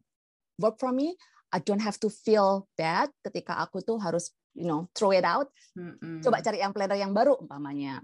work 0.64 0.80
for 0.80 0.96
me 0.96 1.14
I 1.50 1.60
don't 1.60 1.82
have 1.82 1.98
to 2.00 2.08
feel 2.14 2.70
bad 2.78 3.10
ketika 3.26 3.60
aku 3.60 3.84
tuh 3.84 4.00
harus 4.00 4.32
you 4.56 4.64
know 4.64 4.88
throw 4.96 5.12
it 5.12 5.28
out. 5.28 5.52
Mm 5.76 6.00
-hmm. 6.00 6.18
coba 6.24 6.40
cari 6.40 6.64
yang 6.64 6.72
planner 6.72 6.96
yang 6.96 7.12
baru 7.12 7.36
umpamanya 7.36 8.00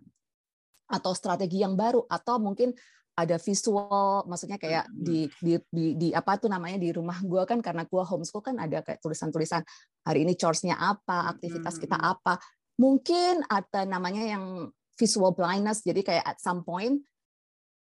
atau 0.86 1.12
strategi 1.18 1.62
yang 1.65 1.74
baru 1.74 2.06
atau 2.06 2.38
mungkin 2.38 2.74
ada 3.15 3.39
visual 3.39 4.27
maksudnya 4.27 4.60
kayak 4.60 4.92
di, 4.92 5.32
di 5.39 5.56
di 5.72 5.86
di 5.96 6.08
apa 6.12 6.36
tuh 6.36 6.51
namanya 6.51 6.75
di 6.75 6.92
rumah 6.92 7.15
gue 7.24 7.48
kan 7.48 7.63
karena 7.63 7.88
gue 7.88 8.04
homeschool 8.04 8.44
kan 8.44 8.60
ada 8.60 8.84
kayak 8.84 9.00
tulisan-tulisan 9.00 9.63
hari 10.04 10.27
ini 10.27 10.36
chores-nya 10.36 10.75
apa 10.75 11.32
aktivitas 11.32 11.80
kita 11.80 11.96
apa. 11.96 12.36
Mungkin 12.75 13.48
ada 13.48 13.88
namanya 13.88 14.20
yang 14.20 14.68
visual 15.00 15.32
blindness 15.32 15.80
jadi 15.84 16.01
kayak 16.04 16.25
at 16.27 16.38
some 16.44 16.68
point 16.68 17.00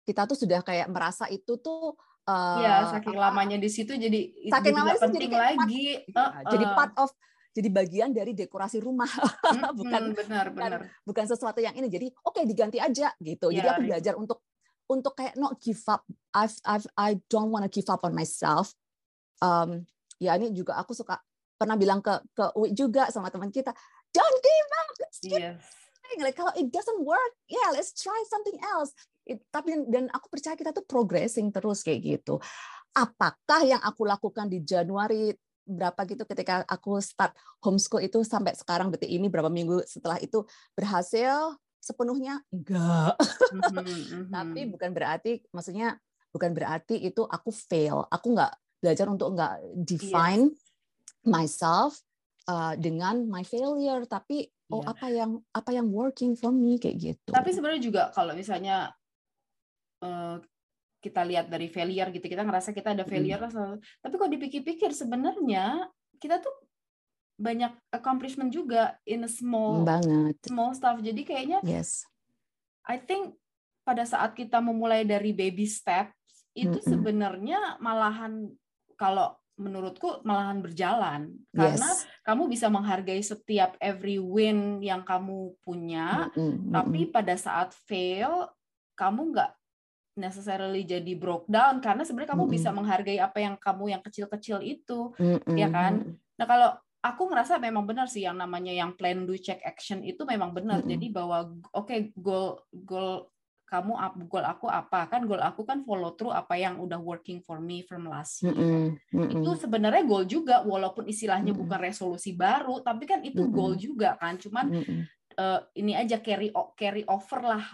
kita 0.04 0.28
tuh 0.28 0.36
sudah 0.36 0.60
kayak 0.60 0.92
merasa 0.92 1.24
itu 1.32 1.56
tuh 1.56 1.96
uh, 2.28 2.60
ya 2.60 2.92
saking 2.92 3.16
lamanya 3.16 3.56
di 3.56 3.72
situ 3.72 3.96
jadi 3.96 4.20
saking 4.52 4.76
lamanya 4.76 5.00
penting 5.00 5.32
jadi 5.32 5.36
lagi 5.36 5.84
part, 6.12 6.16
uh, 6.16 6.20
uh. 6.20 6.50
jadi 6.52 6.64
part 6.76 6.92
of 7.00 7.08
jadi 7.54 7.68
bagian 7.70 8.10
dari 8.10 8.34
dekorasi 8.34 8.82
rumah. 8.82 9.06
Bukan 9.78 10.10
benar 10.10 10.50
benar. 10.50 10.90
bukan 11.06 11.24
sesuatu 11.30 11.62
yang 11.62 11.72
ini. 11.78 11.86
Jadi 11.86 12.10
oke 12.10 12.34
okay, 12.34 12.44
diganti 12.44 12.82
aja 12.82 13.14
gitu. 13.22 13.54
Yeah, 13.54 13.62
jadi 13.62 13.66
aku 13.70 13.80
belajar 13.86 14.14
untuk 14.18 14.38
untuk 14.90 15.14
kayak 15.14 15.38
not 15.38 15.62
give 15.62 15.80
up. 15.86 16.02
I've, 16.34 16.58
I've 16.66 16.86
I 16.98 17.22
don't 17.30 17.54
wanna 17.54 17.70
give 17.70 17.86
up 17.86 18.02
on 18.02 18.10
myself. 18.10 18.74
Um, 19.38 19.86
ya 20.18 20.34
ini 20.34 20.50
juga 20.50 20.74
aku 20.82 20.98
suka 20.98 21.22
pernah 21.54 21.78
bilang 21.78 22.02
ke 22.02 22.10
ke 22.34 22.44
Uwi 22.58 22.74
juga 22.74 23.06
sama 23.14 23.30
teman 23.30 23.54
kita 23.54 23.70
don't 24.10 24.38
give 24.42 24.70
up 24.74 24.88
let's 24.98 25.18
keep 25.22 25.42
yes. 25.42 25.62
like 26.22 26.34
kalau 26.34 26.50
it 26.54 26.70
doesn't 26.70 27.02
work 27.02 27.34
yeah 27.46 27.70
let's 27.70 27.94
try 27.94 28.18
something 28.26 28.58
else. 28.74 28.90
It, 29.24 29.40
tapi 29.54 29.78
dan 29.88 30.10
aku 30.10 30.26
percaya 30.28 30.58
kita 30.58 30.74
tuh 30.74 30.84
progressing 30.84 31.54
terus 31.54 31.86
kayak 31.86 32.02
gitu. 32.02 32.42
Apakah 32.94 33.62
yang 33.62 33.82
aku 33.82 34.06
lakukan 34.06 34.50
di 34.50 34.62
Januari 34.62 35.32
berapa 35.64 35.96
gitu 36.04 36.28
ketika 36.28 36.62
aku 36.68 37.00
start 37.00 37.32
homeschool 37.64 38.04
itu 38.04 38.20
sampai 38.22 38.52
sekarang 38.52 38.92
detik 38.92 39.08
ini 39.08 39.32
berapa 39.32 39.48
minggu 39.48 39.84
setelah 39.88 40.20
itu 40.20 40.44
berhasil 40.76 41.56
sepenuhnya 41.80 42.40
enggak 42.52 43.16
mm-hmm, 43.20 44.28
tapi 44.34 44.60
mm-hmm. 44.64 44.72
bukan 44.72 44.90
berarti 44.92 45.32
maksudnya 45.52 46.00
bukan 46.32 46.50
berarti 46.56 47.00
itu 47.00 47.24
aku 47.24 47.52
fail 47.52 48.08
aku 48.08 48.32
nggak 48.32 48.52
belajar 48.80 49.06
untuk 49.08 49.32
nggak 49.36 49.54
define 49.76 50.52
yes. 50.52 50.60
myself 51.24 51.92
uh, 52.48 52.76
dengan 52.76 53.24
my 53.28 53.44
failure 53.44 54.04
tapi 54.04 54.48
oh 54.72 54.80
yeah. 54.80 54.92
apa 54.92 55.06
yang 55.12 55.30
apa 55.52 55.70
yang 55.72 55.88
working 55.92 56.36
for 56.36 56.52
me 56.52 56.76
kayak 56.80 56.96
gitu 57.00 57.30
tapi 57.32 57.52
sebenarnya 57.52 57.82
juga 57.84 58.02
kalau 58.12 58.32
misalnya 58.36 58.92
uh, 60.04 60.36
kita 61.04 61.20
lihat 61.20 61.52
dari 61.52 61.68
failure 61.68 62.08
gitu 62.08 62.24
kita 62.24 62.40
ngerasa 62.40 62.72
kita 62.72 62.96
ada 62.96 63.04
failure 63.04 63.44
hmm. 63.44 63.52
selalu. 63.52 63.76
tapi 64.00 64.14
kalau 64.16 64.30
dipikir-pikir 64.32 64.90
sebenarnya 64.96 65.92
kita 66.16 66.40
tuh 66.40 66.56
banyak 67.36 67.76
accomplishment 67.92 68.48
juga 68.48 68.96
in 69.04 69.26
a 69.26 69.30
small 69.30 69.84
banget 69.84 70.40
small 70.48 70.72
stuff 70.72 70.96
jadi 71.04 71.20
kayaknya 71.20 71.60
yes 71.60 72.08
I 72.88 72.96
think 72.96 73.36
pada 73.84 74.08
saat 74.08 74.32
kita 74.32 74.64
memulai 74.64 75.04
dari 75.04 75.36
baby 75.36 75.68
steps 75.68 76.16
itu 76.56 76.78
mm 76.78 76.80
-hmm. 76.80 76.92
sebenarnya 76.94 77.60
malahan 77.82 78.48
kalau 78.96 79.36
menurutku 79.54 80.22
malahan 80.26 80.58
berjalan 80.58 81.30
karena 81.54 81.90
yes. 81.94 82.06
kamu 82.26 82.50
bisa 82.50 82.66
menghargai 82.66 83.22
setiap 83.22 83.78
every 83.78 84.18
win 84.18 84.82
yang 84.82 85.06
kamu 85.06 85.54
punya 85.62 86.30
mm 86.34 86.38
-hmm. 86.38 86.70
tapi 86.74 87.00
pada 87.10 87.38
saat 87.38 87.70
fail 87.86 88.50
kamu 88.98 89.34
nggak 89.34 89.52
necessarily 90.14 90.86
jadi 90.86 91.12
broke 91.18 91.46
down 91.50 91.82
karena 91.82 92.06
sebenarnya 92.06 92.34
kamu 92.34 92.46
mm 92.46 92.48
-hmm. 92.48 92.56
bisa 92.56 92.68
menghargai 92.70 93.18
apa 93.18 93.38
yang 93.42 93.54
kamu 93.58 93.84
yang 93.98 94.02
kecil-kecil 94.02 94.62
itu 94.62 95.10
mm 95.18 95.38
-hmm. 95.42 95.56
ya 95.58 95.68
kan 95.70 95.92
nah 96.38 96.46
kalau 96.46 96.70
aku 97.04 97.22
ngerasa 97.28 97.58
memang 97.60 97.84
benar 97.84 98.06
sih 98.06 98.24
yang 98.24 98.38
namanya 98.38 98.72
yang 98.72 98.94
plan 98.94 99.26
do 99.26 99.34
check 99.36 99.60
action 99.66 100.00
itu 100.06 100.22
memang 100.24 100.54
benar 100.54 100.80
mm 100.80 100.82
-hmm. 100.86 100.92
jadi 100.96 101.06
bahwa 101.10 101.38
oke 101.74 101.86
okay, 101.90 101.98
goal 102.14 102.62
goal 102.72 103.28
kamu 103.64 103.92
goal 104.30 104.46
aku 104.46 104.70
apa 104.70 105.10
kan 105.10 105.26
goal 105.26 105.42
aku 105.42 105.66
kan 105.66 105.82
follow 105.82 106.14
through 106.14 106.30
apa 106.30 106.54
yang 106.54 106.78
udah 106.78 107.00
working 107.00 107.42
for 107.42 107.58
me 107.58 107.82
from 107.82 108.06
last 108.06 108.38
year 108.46 108.54
mm 108.54 108.94
-hmm. 109.10 109.34
itu 109.34 109.50
sebenarnya 109.58 110.06
goal 110.06 110.22
juga 110.22 110.62
walaupun 110.62 111.10
istilahnya 111.10 111.50
mm 111.50 111.58
-hmm. 111.58 111.62
bukan 111.66 111.80
resolusi 111.82 112.38
baru 112.38 112.86
tapi 112.86 113.02
kan 113.04 113.26
itu 113.26 113.42
mm 113.42 113.50
-hmm. 113.50 113.56
goal 113.56 113.72
juga 113.74 114.14
kan 114.14 114.38
cuman 114.38 114.66
mm 114.70 114.82
-hmm. 114.86 115.00
uh, 115.42 115.60
ini 115.74 115.92
aja 115.98 116.22
carry 116.22 116.54
carry 116.78 117.02
over 117.10 117.40
lah 117.42 117.64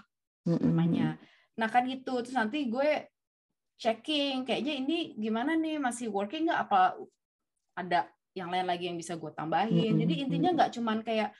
mm 0.48 0.56
-hmm. 0.56 1.20
Nah 1.60 1.68
kan 1.68 1.84
gitu, 1.84 2.24
terus 2.24 2.32
nanti 2.32 2.72
gue 2.72 3.04
checking, 3.76 4.48
kayaknya 4.48 4.80
ini 4.80 5.12
gimana 5.20 5.52
nih, 5.52 5.76
masih 5.76 6.08
working 6.08 6.48
nggak? 6.48 6.60
Apa 6.64 6.96
ada 7.76 8.08
yang 8.32 8.48
lain 8.48 8.64
lagi 8.64 8.88
yang 8.88 8.96
bisa 8.96 9.20
gue 9.20 9.28
tambahin? 9.36 10.00
Jadi 10.00 10.24
intinya 10.24 10.56
nggak 10.56 10.72
cuman 10.80 11.04
kayak 11.04 11.36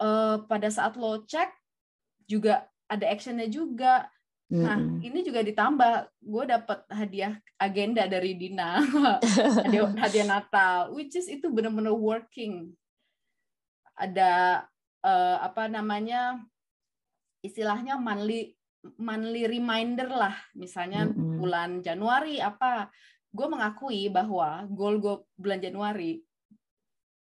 uh, 0.00 0.40
pada 0.48 0.72
saat 0.72 0.96
lo 0.96 1.20
cek 1.28 1.52
juga 2.24 2.64
ada 2.88 3.04
actionnya 3.12 3.44
juga 3.52 4.08
Nah, 4.54 4.76
mm 4.76 4.86
-hmm. 5.00 5.06
ini 5.08 5.18
juga 5.26 5.40
ditambah, 5.40 5.92
gue 6.20 6.44
dapat 6.46 6.78
hadiah 6.86 7.34
agenda 7.56 8.04
dari 8.06 8.38
Dina, 8.38 8.84
hadiah, 9.66 9.90
hadiah 9.98 10.28
Natal, 10.28 10.92
which 10.92 11.16
is 11.16 11.26
itu 11.26 11.50
benar-benar 11.50 11.96
working. 11.96 12.70
Ada 13.98 14.62
uh, 15.02 15.36
apa 15.42 15.66
namanya 15.66 16.38
istilahnya 17.42 17.98
monthly 17.98 18.53
monthly 19.00 19.48
reminder 19.48 20.08
lah, 20.08 20.36
misalnya 20.54 21.08
mm 21.08 21.12
-hmm. 21.12 21.36
bulan 21.40 21.70
Januari 21.80 22.38
apa, 22.38 22.92
gue 23.34 23.46
mengakui 23.50 24.06
bahwa 24.12 24.62
goal 24.70 25.02
gue 25.02 25.16
bulan 25.34 25.58
Januari 25.58 26.22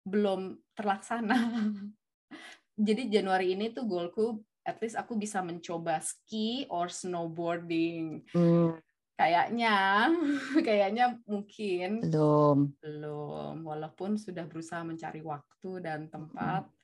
belum 0.07 0.57
terlaksana. 0.73 1.37
Jadi 2.87 3.11
Januari 3.11 3.53
ini 3.53 3.75
tuh 3.75 3.85
goalku 3.85 4.39
at 4.63 4.77
least 4.79 4.95
aku 4.95 5.17
bisa 5.17 5.41
mencoba 5.41 5.99
ski 5.99 6.69
or 6.69 6.87
snowboarding. 6.87 8.23
Hmm. 8.31 8.77
Kayaknya, 9.19 10.07
kayaknya 10.67 11.05
mungkin 11.27 12.05
belum. 12.07 12.57
Belum, 12.79 13.55
walaupun 13.67 14.15
sudah 14.15 14.47
berusaha 14.47 14.85
mencari 14.85 15.19
waktu 15.19 15.83
dan 15.83 16.07
tempat, 16.07 16.69
hmm. 16.69 16.78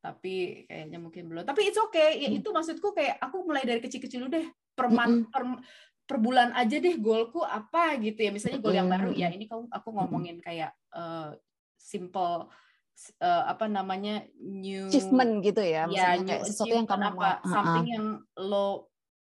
Tapi 0.00 0.64
kayaknya 0.64 0.98
mungkin 0.98 1.28
belum. 1.28 1.44
Tapi 1.44 1.68
it's 1.68 1.80
okay. 1.80 2.24
Ya, 2.24 2.28
hmm. 2.32 2.40
itu 2.40 2.48
maksudku 2.48 2.96
kayak 2.96 3.20
aku 3.20 3.44
mulai 3.44 3.62
dari 3.68 3.84
kecil-kecil 3.84 4.26
dulu 4.26 4.32
deh. 4.32 4.46
Per, 4.72 4.86
hmm. 4.88 5.28
per, 5.28 5.42
per 6.08 6.16
bulan 6.18 6.56
aja 6.56 6.80
deh 6.80 6.96
goalku 6.96 7.44
apa 7.44 8.00
gitu 8.00 8.16
ya. 8.24 8.32
Misalnya 8.32 8.58
goal 8.64 8.74
yang 8.74 8.88
baru 8.88 9.12
ya 9.12 9.28
ini 9.28 9.44
aku 9.48 9.88
ngomongin 9.92 10.40
kayak 10.40 10.72
uh, 10.96 11.36
simple 11.76 12.48
uh, 13.20 13.42
apa 13.48 13.68
namanya 13.68 14.24
new 14.40 14.88
achievement 14.88 15.40
gitu 15.40 15.62
ya, 15.64 15.88
ya 15.88 16.16
new 16.16 16.28
kayak 16.28 16.44
sesuatu 16.44 16.74
yang 16.74 16.88
kamu 16.88 17.16
apa, 17.16 17.40
mau 17.40 17.48
something 17.48 17.86
uh 17.86 17.88
-uh. 17.88 17.94
yang 17.96 18.06
lo 18.36 18.68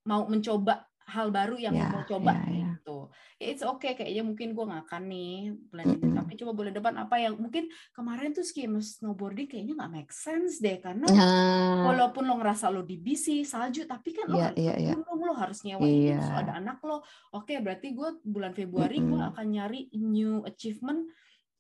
mau 0.06 0.23
mencoba 0.30 0.87
hal 1.06 1.30
baru 1.30 1.54
yang 1.54 1.78
yeah, 1.78 1.90
mau 1.94 2.02
coba 2.02 2.34
yeah, 2.34 2.50
yeah. 2.50 2.70
gitu. 2.75 2.98
Ya, 3.38 3.46
it's 3.54 3.62
okay 3.62 3.94
kayaknya 3.94 4.26
mungkin 4.26 4.58
gue 4.58 4.64
nggak 4.66 4.84
akan 4.90 5.02
nih 5.06 5.34
bulan 5.70 5.84
ini, 5.86 5.94
mm 5.94 6.02
-hmm. 6.02 6.18
tapi 6.18 6.32
coba 6.34 6.52
bulan 6.56 6.72
depan 6.75 6.94
apa 6.98 7.16
yang 7.22 7.34
mungkin 7.38 7.64
kemarin 7.94 8.34
tuh 8.34 8.42
ski 8.42 8.66
snowboarding 8.66 9.46
kayaknya 9.46 9.75
nggak 9.78 9.92
make 9.94 10.10
sense 10.10 10.58
deh 10.58 10.82
karena 10.82 11.06
nah. 11.06 11.86
walaupun 11.86 12.26
lo 12.26 12.34
ngerasa 12.42 12.75
lo 12.75 12.82
di 12.82 12.98
BC 12.98 13.46
salju, 13.46 13.86
tapi 13.86 14.10
kan 14.18 14.26
lo 14.26 14.42
yeah, 14.42 14.50
harus 14.50 14.58
yeah, 14.58 14.76
yeah. 14.82 14.96
Lo, 14.98 15.14
lo 15.14 15.34
harus 15.38 15.58
nyewa 15.62 15.86
yeah. 15.86 16.18
ini, 16.18 16.34
ada 16.42 16.52
anak 16.58 16.78
lo. 16.82 17.06
Oke, 17.30 17.54
berarti 17.62 17.94
gue 17.94 18.18
bulan 18.26 18.50
Februari 18.50 18.98
mm 18.98 19.04
-hmm. 19.06 19.12
gue 19.14 19.22
akan 19.30 19.46
nyari 19.46 19.80
new 19.94 20.42
achievement 20.42 21.06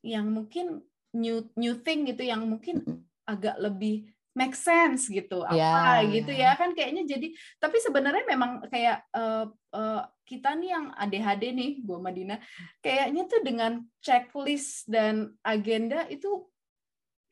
yang 0.02 0.26
mungkin 0.34 0.82
new 1.14 1.46
new 1.54 1.78
thing 1.86 2.02
gitu 2.04 2.26
yang 2.26 2.42
mungkin 2.44 3.06
agak 3.26 3.58
lebih 3.58 4.06
make 4.36 4.52
sense 4.52 5.08
gitu 5.08 5.40
apa 5.48 5.56
yeah. 5.56 6.04
gitu 6.12 6.28
ya 6.28 6.52
kan 6.60 6.76
kayaknya 6.76 7.08
jadi 7.08 7.32
tapi 7.56 7.80
sebenarnya 7.80 8.28
memang 8.28 8.68
kayak 8.68 9.00
uh, 9.16 9.48
uh, 9.72 10.04
kita 10.28 10.52
nih 10.60 10.76
yang 10.76 10.86
ADHD 10.92 11.56
nih 11.56 11.70
Bu 11.80 11.96
Madina 12.04 12.36
kayaknya 12.84 13.24
tuh 13.24 13.40
dengan 13.40 13.80
checklist 14.04 14.84
dan 14.92 15.32
agenda 15.40 16.04
itu 16.12 16.44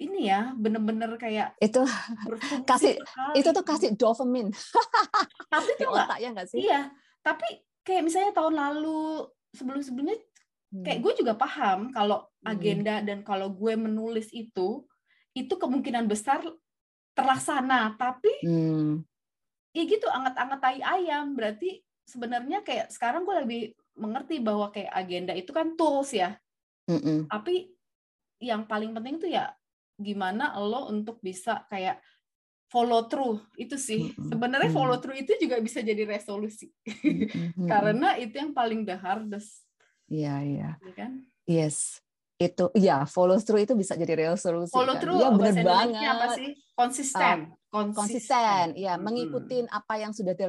ini 0.01 0.33
ya 0.33 0.57
bener-bener 0.57 1.13
kayak 1.21 1.55
itu 1.61 1.85
kasih 2.65 2.97
sekali. 2.99 3.35
itu 3.39 3.49
tuh 3.53 3.65
kasih 3.69 3.91
dopamine 3.95 4.51
tapi 5.53 5.71
tuh 5.77 5.93
nggak 5.93 6.19
ya 6.19 6.29
nggak 6.33 6.49
sih 6.49 6.65
iya 6.65 6.89
tapi 7.21 7.47
kayak 7.85 8.03
misalnya 8.09 8.33
tahun 8.33 8.57
lalu 8.57 9.29
sebelum-sebelumnya 9.53 10.19
kayak 10.83 10.99
hmm. 10.99 11.05
gue 11.05 11.13
juga 11.23 11.33
paham 11.39 11.93
kalau 11.95 12.27
hmm. 12.43 12.49
agenda 12.49 13.05
dan 13.05 13.23
kalau 13.23 13.53
gue 13.53 13.77
menulis 13.77 14.33
itu 14.35 14.83
itu 15.35 15.55
kemungkinan 15.55 16.11
besar 16.11 16.43
terlaksana 17.14 17.94
tapi 17.96 18.33
hmm. 18.42 19.00
ya 19.74 19.83
gitu 19.87 20.07
anget-anget 20.11 20.61
tai 20.61 20.81
ayam 20.83 21.38
berarti 21.38 21.81
sebenarnya 22.05 22.61
kayak 22.61 22.90
sekarang 22.92 23.24
gue 23.24 23.37
lebih 23.46 23.62
mengerti 23.96 24.42
bahwa 24.42 24.68
kayak 24.74 24.92
agenda 24.92 25.33
itu 25.33 25.55
kan 25.55 25.79
tools 25.79 26.12
ya 26.12 26.37
mm 26.90 27.31
tapi 27.31 27.72
yang 28.42 28.68
paling 28.68 28.92
penting 28.92 29.16
tuh 29.16 29.31
ya 29.31 29.48
gimana 29.96 30.59
lo 30.59 30.90
untuk 30.90 31.22
bisa 31.22 31.64
kayak 31.70 32.03
follow 32.68 33.07
through 33.07 33.40
itu 33.57 33.79
sih 33.79 34.11
mm-hmm. 34.11 34.29
sebenarnya 34.35 34.70
follow 34.74 34.98
through 34.98 35.16
itu 35.16 35.38
juga 35.38 35.62
bisa 35.62 35.81
jadi 35.81 36.05
resolusi 36.05 36.68
mm-hmm. 36.85 37.64
karena 37.70 38.18
itu 38.20 38.35
yang 38.37 38.53
paling 38.53 38.83
the 38.85 38.98
hardest 38.98 39.64
Iya, 40.09 40.35
iya. 40.44 40.70
Iya 40.81 40.92
kan? 40.94 41.12
Yes. 41.48 42.00
Itu 42.35 42.75
ya 42.75 43.07
follow 43.07 43.38
through 43.38 43.62
itu 43.62 43.75
bisa 43.79 43.94
jadi 43.94 44.35
resolusi. 44.35 44.75
Follow 44.75 44.99
kan? 44.99 45.03
through 45.03 45.18
ya, 45.23 45.29
bener 45.31 45.55
banget. 45.62 46.11
apa 46.11 46.27
sih? 46.35 46.49
Konsisten. 46.75 47.37
Uh, 47.70 47.90
konsisten. 47.94 48.75
ya, 48.75 48.99
hmm. 48.99 49.03
mengikuti 49.03 49.62
apa 49.70 49.94
yang 50.03 50.11
sudah 50.11 50.35
di, 50.35 50.44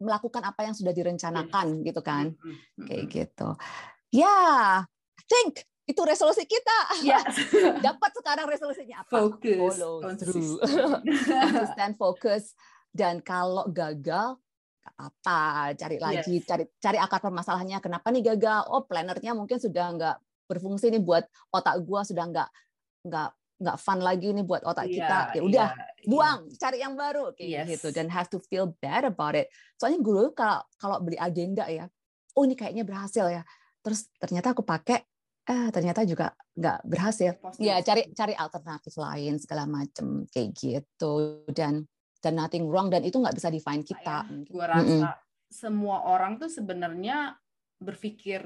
melakukan 0.00 0.42
apa 0.44 0.60
yang 0.68 0.74
sudah 0.76 0.92
direncanakan 0.92 1.80
yes. 1.80 1.84
gitu 1.92 2.00
kan. 2.04 2.24
Hmm. 2.36 2.84
Kayak 2.84 3.04
gitu. 3.08 3.48
Ya, 4.12 4.36
I 4.84 5.22
think 5.24 5.64
itu 5.88 6.00
resolusi 6.04 6.44
kita. 6.44 6.78
Yes. 7.02 7.34
Dapat 7.86 8.10
sekarang 8.14 8.46
resolusinya 8.46 9.02
apa? 9.02 9.10
Focus. 9.10 9.58
Follow 9.58 9.94
through. 10.16 10.60
Konsisten, 11.44 11.90
fokus. 11.96 12.44
Dan 12.90 13.22
kalau 13.24 13.70
gagal, 13.70 14.36
apa 15.00 15.72
cari 15.76 15.96
lagi 15.96 16.40
yes. 16.40 16.46
cari 16.48 16.64
cari 16.76 16.98
akar 17.00 17.20
permasalahannya 17.24 17.78
kenapa 17.80 18.12
nih 18.12 18.34
gagal 18.34 18.68
oh 18.68 18.84
plannernya 18.84 19.32
mungkin 19.32 19.56
sudah 19.56 19.86
nggak 19.96 20.16
berfungsi 20.50 20.90
nih 20.90 21.02
buat 21.02 21.22
otak 21.54 21.78
gua 21.86 22.02
sudah 22.02 22.26
nggak 22.26 22.50
nggak 23.06 23.30
nggak 23.60 23.76
fun 23.76 24.00
lagi 24.00 24.32
nih 24.32 24.42
buat 24.42 24.64
otak 24.64 24.88
yeah, 24.88 24.96
kita 24.96 25.18
ya 25.36 25.40
udah 25.44 25.68
yeah, 25.76 26.08
buang 26.08 26.48
yeah. 26.48 26.58
cari 26.58 26.78
yang 26.80 26.94
baru 26.96 27.30
kayak 27.36 27.68
yes. 27.68 27.68
gitu 27.76 27.88
dan 27.92 28.08
have 28.08 28.26
to 28.26 28.40
feel 28.48 28.72
bad 28.80 29.04
about 29.04 29.36
it 29.36 29.52
soalnya 29.76 30.00
gue 30.00 30.32
kalau 30.32 30.64
kalau 30.80 30.96
beli 31.04 31.20
agenda 31.20 31.68
ya 31.68 31.84
oh 32.40 32.42
ini 32.48 32.56
kayaknya 32.56 32.88
berhasil 32.88 33.28
ya 33.28 33.44
terus 33.84 34.08
ternyata 34.16 34.56
aku 34.56 34.64
pakai 34.64 35.04
eh 35.44 35.68
ternyata 35.72 36.08
juga 36.08 36.32
nggak 36.56 36.78
berhasil 36.88 37.36
Positif. 37.36 37.64
ya 37.68 37.76
cari 37.84 38.08
cari 38.16 38.32
alternatif 38.32 38.96
lain 38.96 39.36
segala 39.36 39.68
macam 39.68 40.24
kayak 40.32 40.56
gitu 40.56 41.44
dan 41.52 41.84
dan 42.20 42.36
nothing 42.36 42.68
wrong 42.68 42.92
dan 42.92 43.00
itu 43.02 43.16
nggak 43.16 43.32
bisa 43.32 43.48
define 43.48 43.80
kita. 43.80 44.28
Gue 44.46 44.64
rasa 44.68 44.84
mm 44.84 45.00
-hmm. 45.08 45.16
semua 45.48 46.04
orang 46.04 46.36
tuh 46.36 46.52
sebenarnya 46.52 47.34
berpikir 47.80 48.44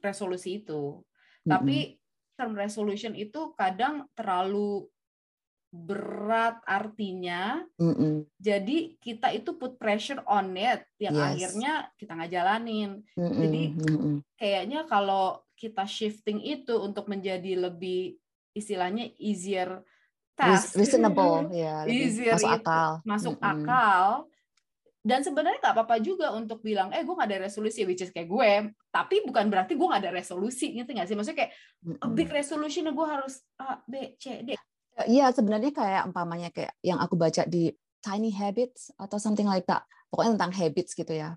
resolusi 0.00 0.64
itu, 0.64 1.04
tapi 1.46 1.98
term 2.38 2.52
resolution 2.56 3.12
itu 3.14 3.52
kadang 3.54 4.08
terlalu 4.16 4.88
berat 5.72 6.60
artinya, 6.68 7.64
mm 7.80 7.94
-hmm. 7.96 8.14
jadi 8.36 8.92
kita 9.00 9.32
itu 9.32 9.56
put 9.56 9.80
pressure 9.80 10.20
on 10.28 10.52
it, 10.52 10.84
yang 11.00 11.16
yes. 11.16 11.24
akhirnya 11.32 11.72
kita 11.96 12.12
nggak 12.12 12.32
jalanin. 12.32 12.90
Mm 13.16 13.24
-hmm. 13.24 13.40
Jadi 13.40 13.62
kayaknya 14.36 14.84
kalau 14.84 15.40
kita 15.56 15.88
shifting 15.88 16.44
itu 16.44 16.76
untuk 16.76 17.08
menjadi 17.08 17.56
lebih 17.56 18.20
istilahnya 18.52 19.08
easier 19.16 19.80
task 20.36 20.76
reasonable 20.76 21.48
ya 21.52 21.84
easier 21.88 22.36
masuk 22.36 22.52
akal 22.60 22.90
masuk 23.04 23.36
akal 23.38 24.26
dan 25.02 25.26
sebenarnya 25.26 25.58
nggak 25.58 25.74
apa-apa 25.74 25.98
juga 25.98 26.30
untuk 26.30 26.62
bilang 26.62 26.94
eh 26.94 27.02
gue 27.02 27.10
nggak 27.10 27.26
ada 27.26 27.42
resolusi 27.50 27.82
which 27.82 28.06
is 28.06 28.14
kayak 28.14 28.30
gue 28.30 28.70
tapi 28.94 29.26
bukan 29.26 29.50
berarti 29.50 29.74
gue 29.74 29.82
nggak 29.82 30.02
ada 30.06 30.14
resolusi 30.14 30.78
gitu 30.78 30.86
nggak 30.94 31.10
sih? 31.10 31.18
Maksudnya 31.18 31.38
kayak 31.42 31.52
mm 31.82 31.94
-hmm. 31.98 32.14
big 32.14 32.30
resolution 32.30 32.86
gue 32.94 33.06
harus 33.06 33.42
a 33.58 33.82
b 33.82 34.14
c 34.14 34.46
d. 34.46 34.54
Iya 35.10 35.34
sebenarnya 35.34 35.74
kayak 35.74 36.02
umpamanya 36.06 36.54
kayak 36.54 36.78
yang 36.86 37.02
aku 37.02 37.18
baca 37.18 37.42
di 37.50 37.74
Tiny 37.98 38.30
Habits 38.30 38.94
atau 38.94 39.18
something 39.18 39.46
like 39.46 39.66
that 39.66 39.82
pokoknya 40.12 40.38
tentang 40.38 40.54
habits 40.54 40.92
gitu 40.94 41.10
ya. 41.10 41.34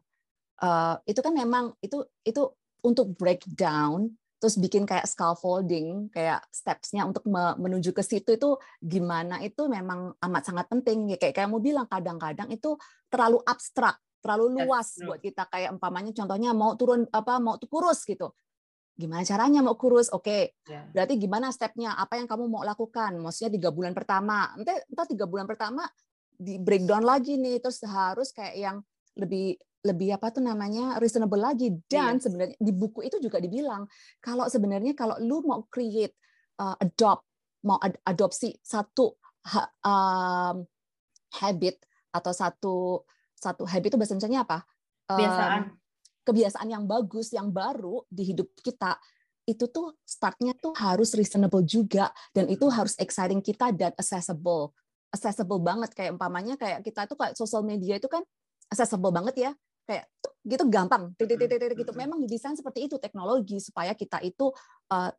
Uh, 0.62 1.02
itu 1.10 1.20
kan 1.20 1.34
memang 1.34 1.74
itu 1.82 2.06
itu 2.22 2.48
untuk 2.86 3.18
breakdown 3.18 4.14
terus 4.36 4.60
bikin 4.60 4.84
kayak 4.84 5.08
scaffolding 5.08 6.12
kayak 6.12 6.44
stepsnya 6.52 7.08
untuk 7.08 7.24
menuju 7.58 7.96
ke 7.96 8.04
situ 8.04 8.36
itu 8.36 8.60
gimana 8.84 9.40
itu 9.42 9.66
memang 9.72 10.14
amat 10.20 10.44
sangat 10.44 10.66
penting. 10.68 11.12
Ya 11.12 11.18
kayak 11.18 11.36
kamu 11.40 11.64
bilang 11.64 11.88
kadang-kadang 11.88 12.52
itu 12.52 12.76
terlalu 13.08 13.40
abstrak 13.48 13.98
terlalu 14.26 14.66
luas 14.66 14.98
yes, 14.98 15.06
buat 15.06 15.20
kita. 15.22 15.46
Kayak 15.46 15.78
umpamanya 15.78 16.10
contohnya 16.10 16.50
mau 16.58 16.74
turun 16.74 17.06
apa 17.14 17.38
mau 17.38 17.62
kurus 17.62 18.02
gitu. 18.10 18.34
Gimana 18.98 19.22
caranya 19.22 19.62
mau 19.62 19.78
kurus? 19.78 20.10
Oke 20.10 20.26
okay. 20.26 20.42
Ya. 20.66 20.74
yeah. 20.74 20.86
berarti 20.90 21.14
gimana 21.22 21.54
stepnya? 21.54 21.94
Apa 21.94 22.18
yang 22.18 22.26
kamu 22.26 22.50
mau 22.50 22.66
lakukan? 22.66 23.14
Maksudnya 23.22 23.54
tiga 23.54 23.70
bulan 23.70 23.94
pertama. 23.94 24.50
Nanti 24.58 24.74
entah 24.90 25.06
tiga 25.06 25.30
bulan 25.30 25.46
pertama 25.46 25.86
di 26.34 26.58
breakdown 26.58 27.06
lagi 27.06 27.38
nih. 27.38 27.62
Terus 27.62 27.86
harus 27.86 28.34
kayak 28.34 28.56
yang 28.58 28.78
lebih 29.14 29.62
lebih 29.86 30.18
apa 30.18 30.34
tuh 30.34 30.42
namanya 30.42 30.98
reasonable 30.98 31.38
lagi. 31.38 31.78
Dan 31.86 32.18
yes. 32.18 32.26
sebenarnya 32.26 32.58
di 32.58 32.74
buku 32.74 33.06
itu 33.06 33.22
juga 33.22 33.38
dibilang 33.38 33.86
kalau 34.18 34.50
sebenarnya 34.50 34.98
kalau 34.98 35.16
lu 35.22 35.46
mau 35.46 35.62
create 35.70 36.18
uh, 36.58 36.74
adopt 36.82 37.22
mau 37.66 37.78
ad 37.82 37.98
adopsi 38.06 38.58
satu 38.62 39.14
ha, 39.50 39.62
um, 39.86 40.66
habit 41.42 41.82
atau 42.10 42.32
satu 42.34 42.76
satu 43.38 43.64
habit 43.70 43.94
itu 43.94 43.98
bahasa 44.02 44.18
apa? 44.18 44.66
Kebiasaan. 45.06 45.62
Um, 45.62 45.78
kebiasaan 46.26 46.68
yang 46.74 46.90
bagus 46.90 47.30
yang 47.30 47.54
baru 47.54 48.02
di 48.10 48.34
hidup 48.34 48.50
kita 48.66 48.98
itu 49.46 49.70
tuh 49.70 49.94
startnya 50.02 50.58
tuh 50.58 50.74
harus 50.74 51.14
reasonable 51.14 51.62
juga 51.62 52.10
dan 52.34 52.50
itu 52.50 52.66
harus 52.66 52.98
exciting 52.98 53.46
kita 53.46 53.70
dan 53.70 53.94
accessible. 53.94 54.74
Accessible 55.14 55.62
banget 55.62 55.94
kayak 55.94 56.18
umpamanya 56.18 56.58
kayak 56.58 56.82
kita 56.82 57.06
itu 57.06 57.14
kayak 57.14 57.38
sosial 57.38 57.62
media 57.62 58.02
itu 58.02 58.10
kan 58.10 58.26
accessible 58.74 59.14
banget 59.14 59.36
ya 59.38 59.52
kayak 59.86 60.10
gitu 60.46 60.66
gampang 60.70 61.14
titik 61.18 61.38
titik 61.38 61.58
titik 61.62 61.78
gitu 61.86 61.94
memang 61.94 62.18
didesain 62.22 62.58
seperti 62.58 62.90
itu 62.90 62.98
teknologi 62.98 63.62
supaya 63.62 63.94
kita 63.94 64.22
itu 64.26 64.50
uh, 64.90 65.10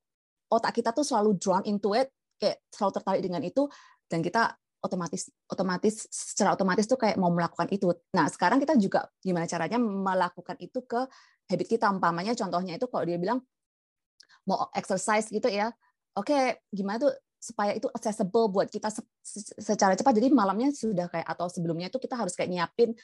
otak 0.51 0.75
kita 0.75 0.91
tuh 0.95 1.03
selalu 1.03 1.39
drawn 1.39 1.63
into 1.67 1.95
it 1.95 2.11
kayak 2.39 2.63
selalu 2.71 2.93
tertarik 3.01 3.23
dengan 3.23 3.43
itu 3.43 3.67
dan 4.07 4.21
kita 4.23 4.55
otomatis 4.87 5.33
otomatis 5.51 6.07
secara 6.11 6.55
otomatis 6.55 6.87
tuh 6.87 6.95
kayak 7.01 7.19
mau 7.19 7.33
melakukan 7.35 7.67
itu. 7.75 7.91
Nah, 8.15 8.31
sekarang 8.31 8.63
kita 8.63 8.79
juga 8.79 9.11
gimana 9.19 9.49
caranya 9.51 9.83
melakukan 9.83 10.55
itu 10.63 10.79
ke 10.87 11.01
habit 11.51 11.67
kita. 11.67 11.91
Umpamanya 11.91 12.39
contohnya 12.39 12.79
itu 12.79 12.87
kalau 12.87 13.03
dia 13.03 13.19
bilang 13.19 13.43
mau 14.47 14.71
exercise 14.79 15.27
gitu 15.33 15.51
ya. 15.51 15.75
Oke, 16.15 16.33
okay, 16.33 16.43
gimana 16.71 17.03
tuh 17.03 17.13
supaya 17.37 17.77
itu 17.77 17.91
accessible 17.93 18.49
buat 18.49 18.71
kita 18.71 18.89
secara 19.59 19.99
cepat. 19.99 20.13
Jadi 20.17 20.31
malamnya 20.33 20.71
sudah 20.73 21.11
kayak 21.11 21.27
atau 21.27 21.51
sebelumnya 21.51 21.91
itu 21.91 21.99
kita 21.99 22.15
harus 22.17 22.33
kayak 22.39 22.49
nyiapin 22.49 22.95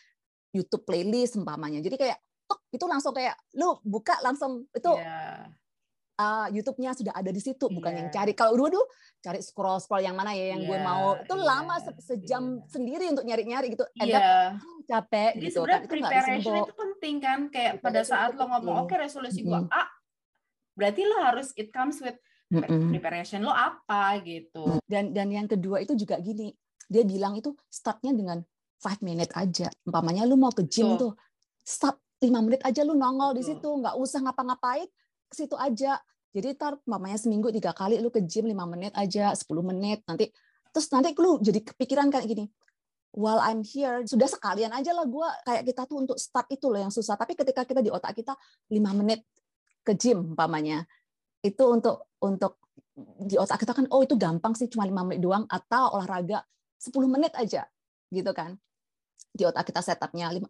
YouTube 0.53 0.85
playlist 0.85 1.41
umpamanya. 1.41 1.81
Jadi 1.81 1.97
kayak 1.97 2.19
tok 2.47 2.61
itu 2.71 2.85
langsung 2.85 3.17
kayak 3.17 3.37
lu 3.57 3.81
buka 3.83 4.21
langsung 4.21 4.69
itu 4.73 4.93
yeah 5.01 5.49
uh, 6.23 6.47
YouTube-nya 6.51 6.91
sudah 6.97 7.15
ada 7.15 7.31
di 7.31 7.41
situ, 7.43 7.67
bukan 7.69 7.93
yeah. 7.93 7.99
yang 8.05 8.09
iya. 8.09 8.15
cari. 8.15 8.33
Kalau 8.37 8.53
dulu 8.57 8.79
dulu 8.79 8.85
cari 9.23 9.41
scroll 9.41 9.79
scroll 9.83 10.03
yang 10.05 10.17
mana 10.19 10.35
ya 10.35 10.57
yang 10.57 10.63
yeah, 10.65 10.69
gue 10.69 10.79
mau 10.83 11.07
itu 11.19 11.35
yeah, 11.35 11.47
lama 11.47 11.75
sejam 12.03 12.43
yeah. 12.59 12.69
sendiri 12.69 13.05
untuk 13.11 13.25
nyari-nyari 13.27 13.67
gitu. 13.75 13.85
Iya. 13.99 14.19
Yeah. 14.19 14.47
capek 14.83 15.33
Jadi 15.39 15.47
gitu 15.47 15.61
kan. 15.63 15.81
Itu 15.83 15.91
preparation 15.95 16.55
itu 16.59 16.75
penting 16.75 17.17
kan. 17.23 17.39
Kayak 17.49 17.73
pada 17.81 18.01
saat 18.03 18.35
lo 18.35 18.45
ngomong 18.51 18.87
oke 18.87 18.89
okay, 18.91 18.99
resolusi 18.99 19.47
gue 19.47 19.55
mm 19.55 19.71
-hmm. 19.71 19.79
A, 19.79 19.85
berarti 20.75 21.01
lo 21.07 21.17
harus 21.23 21.49
it 21.55 21.71
comes 21.71 22.03
with 22.03 22.19
preparation 22.93 23.47
lo 23.47 23.55
apa 23.55 24.21
gitu. 24.27 24.83
Dan 24.85 25.15
dan 25.17 25.31
yang 25.33 25.49
kedua 25.49 25.81
itu 25.81 25.97
juga 25.97 26.21
gini, 26.21 26.53
dia 26.91 27.07
bilang 27.07 27.39
itu 27.39 27.55
startnya 27.73 28.13
dengan 28.13 28.45
five 28.83 28.99
minute 29.01 29.31
aja. 29.39 29.71
Umpamanya 29.87 30.27
lu 30.27 30.35
mau 30.35 30.51
ke 30.51 30.67
gym 30.67 30.99
tuh, 30.99 30.99
tuh 30.99 31.13
start 31.63 31.97
lima 32.19 32.43
menit 32.43 32.63
aja 32.67 32.83
lu 32.83 32.99
nongol 32.99 33.39
di 33.39 33.47
situ, 33.47 33.65
nggak 33.65 33.95
usah 33.95 34.27
ngapa-ngapain, 34.27 34.87
ke 35.31 35.35
situ 35.35 35.55
aja. 35.55 36.03
Jadi 36.35 36.59
ntar 36.59 36.83
mamanya 36.89 37.21
seminggu 37.21 37.55
tiga 37.55 37.71
kali 37.71 38.03
lu 38.03 38.11
ke 38.11 38.19
gym 38.27 38.51
lima 38.51 38.67
menit 38.67 38.91
aja, 38.99 39.31
10 39.31 39.47
menit 39.63 40.03
nanti 40.09 40.33
terus 40.73 40.89
nanti 40.89 41.13
lu 41.21 41.39
jadi 41.39 41.63
kepikiran 41.63 42.11
kayak 42.11 42.27
gini. 42.27 42.45
While 43.13 43.45
I'm 43.45 43.61
here, 43.61 44.09
sudah 44.09 44.25
sekalian 44.25 44.73
aja 44.73 44.97
lah 44.97 45.05
gue 45.05 45.29
kayak 45.45 45.63
kita 45.69 45.85
tuh 45.85 46.01
untuk 46.01 46.17
start 46.17 46.49
itu 46.49 46.73
loh 46.73 46.81
yang 46.81 46.89
susah. 46.89 47.21
Tapi 47.21 47.37
ketika 47.37 47.69
kita 47.69 47.85
di 47.85 47.93
otak 47.93 48.17
kita 48.17 48.33
lima 48.73 48.97
menit 48.97 49.21
ke 49.85 49.93
gym 49.93 50.33
umpamanya, 50.33 50.89
itu 51.45 51.61
untuk 51.69 52.09
untuk 52.25 52.57
di 52.97 53.37
otak 53.37 53.61
kita 53.61 53.73
kan 53.77 53.87
oh 53.93 54.01
itu 54.01 54.17
gampang 54.17 54.57
sih 54.57 54.69
cuma 54.69 54.89
lima 54.89 55.05
menit 55.05 55.21
doang 55.21 55.45
atau 55.49 55.97
olahraga 55.97 56.45
10 56.81 56.93
menit 57.09 57.33
aja 57.37 57.65
gitu 58.13 58.31
kan 58.37 58.61
di 59.31 59.47
otak 59.47 59.71
kita 59.71 59.81
setupnya 59.85 60.33
10 60.33 60.43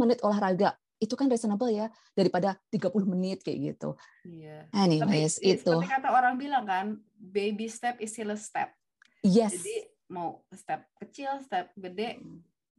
menit 0.00 0.24
olahraga 0.24 0.78
itu 1.02 1.14
kan 1.18 1.28
reasonable 1.28 1.68
ya 1.68 1.90
daripada 2.16 2.56
30 2.72 2.88
menit 3.04 3.44
kayak 3.44 3.74
gitu. 3.74 3.98
Iya. 4.24 4.70
Anyways, 4.72 5.36
Tapi, 5.36 5.52
itu. 5.58 5.74
Seperti 5.76 5.90
kata 5.90 6.08
orang 6.08 6.34
bilang 6.40 6.64
kan, 6.64 6.86
baby 7.18 7.68
step 7.68 8.00
is 8.00 8.14
still 8.14 8.32
a 8.32 8.38
step. 8.38 8.72
Yes. 9.20 9.58
Jadi 9.58 9.90
mau 10.08 10.44
step 10.54 10.86
kecil, 11.02 11.42
step 11.44 11.74
gede, 11.76 12.22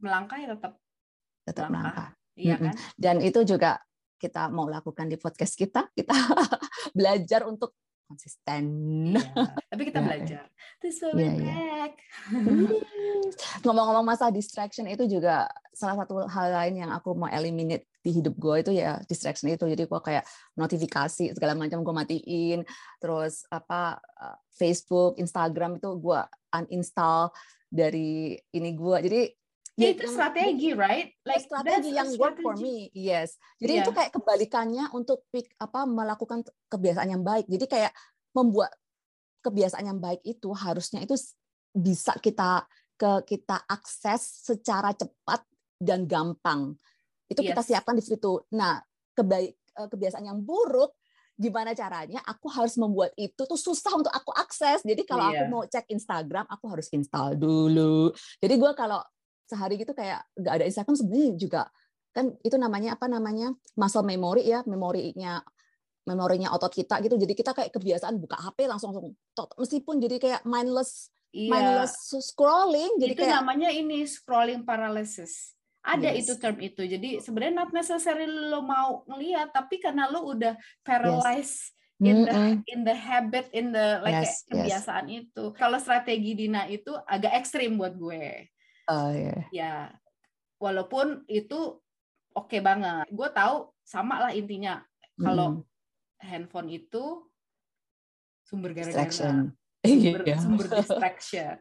melangkah 0.02 0.40
ya 0.40 0.56
tetap 0.56 0.80
tetap 1.46 1.70
melangkah. 1.70 2.10
Iya 2.36 2.56
kan? 2.58 2.74
Dan 2.98 3.22
itu 3.22 3.46
juga 3.46 3.78
kita 4.16 4.48
mau 4.48 4.66
lakukan 4.66 5.06
di 5.06 5.16
podcast 5.20 5.54
kita, 5.54 5.88
kita 5.92 6.12
belajar 6.96 7.44
untuk 7.44 7.76
konsisten. 8.06 8.64
Iya, 9.12 9.22
tapi 9.70 9.82
kita 9.90 10.00
ya. 10.00 10.04
belajar. 10.06 10.44
This 10.78 11.02
way 11.02 11.12
yeah, 11.18 11.34
back. 11.36 11.92
Ngomong-ngomong 13.66 14.06
masalah 14.06 14.30
distraction 14.30 14.86
itu 14.86 15.10
juga 15.10 15.50
salah 15.74 15.98
satu 15.98 16.24
hal 16.24 16.48
lain 16.54 16.86
yang 16.86 16.90
aku 16.94 17.12
mau 17.18 17.28
eliminate 17.28 17.90
di 18.00 18.14
hidup 18.14 18.38
gue 18.38 18.62
itu 18.62 18.72
ya 18.78 19.02
distraction 19.10 19.50
itu. 19.50 19.66
Jadi 19.66 19.84
gue 19.90 20.00
kayak 20.00 20.24
notifikasi 20.54 21.34
segala 21.34 21.58
macam 21.58 21.82
gue 21.82 21.94
matiin. 21.94 22.60
Terus 23.02 23.42
apa 23.50 23.98
eh, 23.98 24.36
Facebook, 24.54 25.18
Instagram 25.18 25.82
itu 25.82 25.90
gue 25.98 26.20
uninstall 26.54 27.34
dari 27.66 28.38
ini 28.54 28.70
gue. 28.72 28.96
Jadi 29.02 29.20
Ya, 29.76 29.92
itu 29.92 30.08
strategi, 30.08 30.72
right? 30.72 31.12
Like 31.20 31.44
strategi 31.44 31.92
yang 31.92 32.08
work 32.16 32.40
for 32.40 32.56
me, 32.56 32.88
yes. 32.96 33.36
Jadi 33.60 33.72
yeah. 33.76 33.84
itu 33.84 33.92
kayak 33.92 34.08
kebalikannya 34.08 34.88
untuk 34.96 35.28
pick 35.28 35.52
apa 35.60 35.84
melakukan 35.84 36.40
kebiasaan 36.72 37.12
yang 37.12 37.20
baik. 37.20 37.44
Jadi 37.44 37.68
kayak 37.68 37.92
membuat 38.32 38.72
kebiasaan 39.44 39.84
yang 39.84 40.00
baik 40.00 40.24
itu 40.24 40.48
harusnya 40.56 41.04
itu 41.04 41.12
bisa 41.76 42.16
kita 42.16 42.64
ke 42.96 43.28
kita 43.28 43.68
akses 43.68 44.48
secara 44.48 44.96
cepat 44.96 45.44
dan 45.76 46.08
gampang. 46.08 46.72
Itu 47.28 47.44
yes. 47.44 47.52
kita 47.52 47.62
siapkan 47.62 48.00
di 48.00 48.04
situ. 48.04 48.48
Nah, 48.56 48.80
kebaik 49.12 49.52
eh, 49.52 49.88
kebiasaan 49.92 50.24
yang 50.24 50.40
buruk 50.40 50.96
gimana 51.36 51.76
caranya 51.76 52.24
aku 52.24 52.48
harus 52.48 52.80
membuat 52.80 53.12
itu 53.12 53.44
tuh 53.44 53.60
susah 53.60 53.92
untuk 53.92 54.08
aku 54.08 54.32
akses. 54.32 54.80
Jadi 54.80 55.04
kalau 55.04 55.28
yeah. 55.28 55.32
aku 55.36 55.44
iya. 55.44 55.52
mau 55.52 55.62
cek 55.68 55.86
Instagram, 55.92 56.48
aku 56.48 56.64
harus 56.72 56.88
install 56.96 57.36
dulu. 57.36 58.08
Jadi 58.40 58.54
gue 58.56 58.72
kalau 58.72 59.04
sehari 59.46 59.78
gitu 59.78 59.94
kayak 59.94 60.26
nggak 60.34 60.54
ada 60.60 60.64
Instagram 60.66 60.96
sebenarnya 60.98 61.30
juga 61.38 61.62
kan 62.16 62.32
itu 62.40 62.56
namanya 62.56 62.96
apa 62.96 63.06
namanya 63.06 63.52
muscle 63.76 64.02
memory 64.02 64.48
ya 64.48 64.64
memorinya 64.64 65.44
memorinya 66.06 66.54
otot 66.54 66.72
kita 66.72 67.02
gitu 67.02 67.18
jadi 67.18 67.34
kita 67.34 67.50
kayak 67.52 67.70
kebiasaan 67.74 68.16
buka 68.16 68.38
HP 68.38 68.70
langsung 68.70 68.94
langsung 68.94 69.12
meskipun 69.58 69.98
jadi 69.98 70.16
kayak 70.22 70.40
mindless 70.46 71.10
iya. 71.34 71.50
mindless 71.50 72.14
scrolling 72.22 72.94
jadi 73.02 73.12
itu 73.12 73.22
kayak, 73.26 73.36
namanya 73.42 73.68
ini 73.74 74.06
scrolling 74.06 74.62
paralysis 74.62 75.52
ada 75.86 76.10
yes. 76.14 76.26
itu 76.26 76.32
term 76.38 76.56
itu 76.62 76.82
jadi 76.82 77.22
sebenarnya 77.22 77.54
not 77.62 77.70
necessary 77.74 78.26
lo 78.26 78.62
mau 78.62 79.06
ngelihat 79.06 79.54
tapi 79.54 79.78
karena 79.78 80.10
lo 80.10 80.30
udah 80.30 80.54
paralyzed 80.86 81.74
yes. 82.00 82.08
in 82.10 82.16
the 82.24 82.34
in 82.70 82.80
the 82.86 82.96
habit 82.96 83.46
in 83.52 83.70
the 83.74 84.00
like 84.00 84.24
yes, 84.24 84.46
kebiasaan 84.48 85.10
yes. 85.10 85.28
itu 85.28 85.44
kalau 85.52 85.76
strategi 85.76 86.32
Dina 86.32 86.64
itu 86.70 86.90
agak 87.06 87.44
ekstrim 87.44 87.76
buat 87.76 87.92
gue 87.98 88.46
Oh, 88.86 89.10
yeah. 89.10 89.42
Ya, 89.50 89.74
walaupun 90.62 91.26
itu 91.26 91.82
oke 92.32 92.46
okay 92.46 92.60
banget. 92.62 93.10
Gue 93.10 93.28
tahu 93.34 93.70
sama 93.82 94.22
lah 94.22 94.32
intinya. 94.32 94.82
Kalau 95.16 95.60
mm. 95.60 95.62
handphone 96.22 96.68
itu 96.70 97.26
sumber 98.46 98.70
gara-gara, 98.76 99.10
sumber, 99.10 100.22
yeah. 100.22 100.38
sumber 100.38 100.66
distraction. 100.78 101.58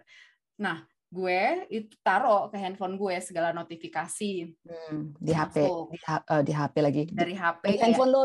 Nah, 0.62 0.86
gue 1.16 1.42
itu 1.72 1.94
taruh 2.04 2.52
ke 2.52 2.58
handphone 2.60 3.00
gue 3.00 3.16
segala 3.24 3.56
notifikasi 3.56 4.52
hmm, 4.52 5.16
di 5.16 5.32
HP 5.32 5.64
di, 5.64 5.98
uh, 6.04 6.42
di 6.44 6.52
HP 6.52 6.76
lagi 6.84 7.04
dari 7.14 7.36
HP 7.38 7.64
di 7.72 7.80
handphone 7.80 8.12
lo 8.12 8.24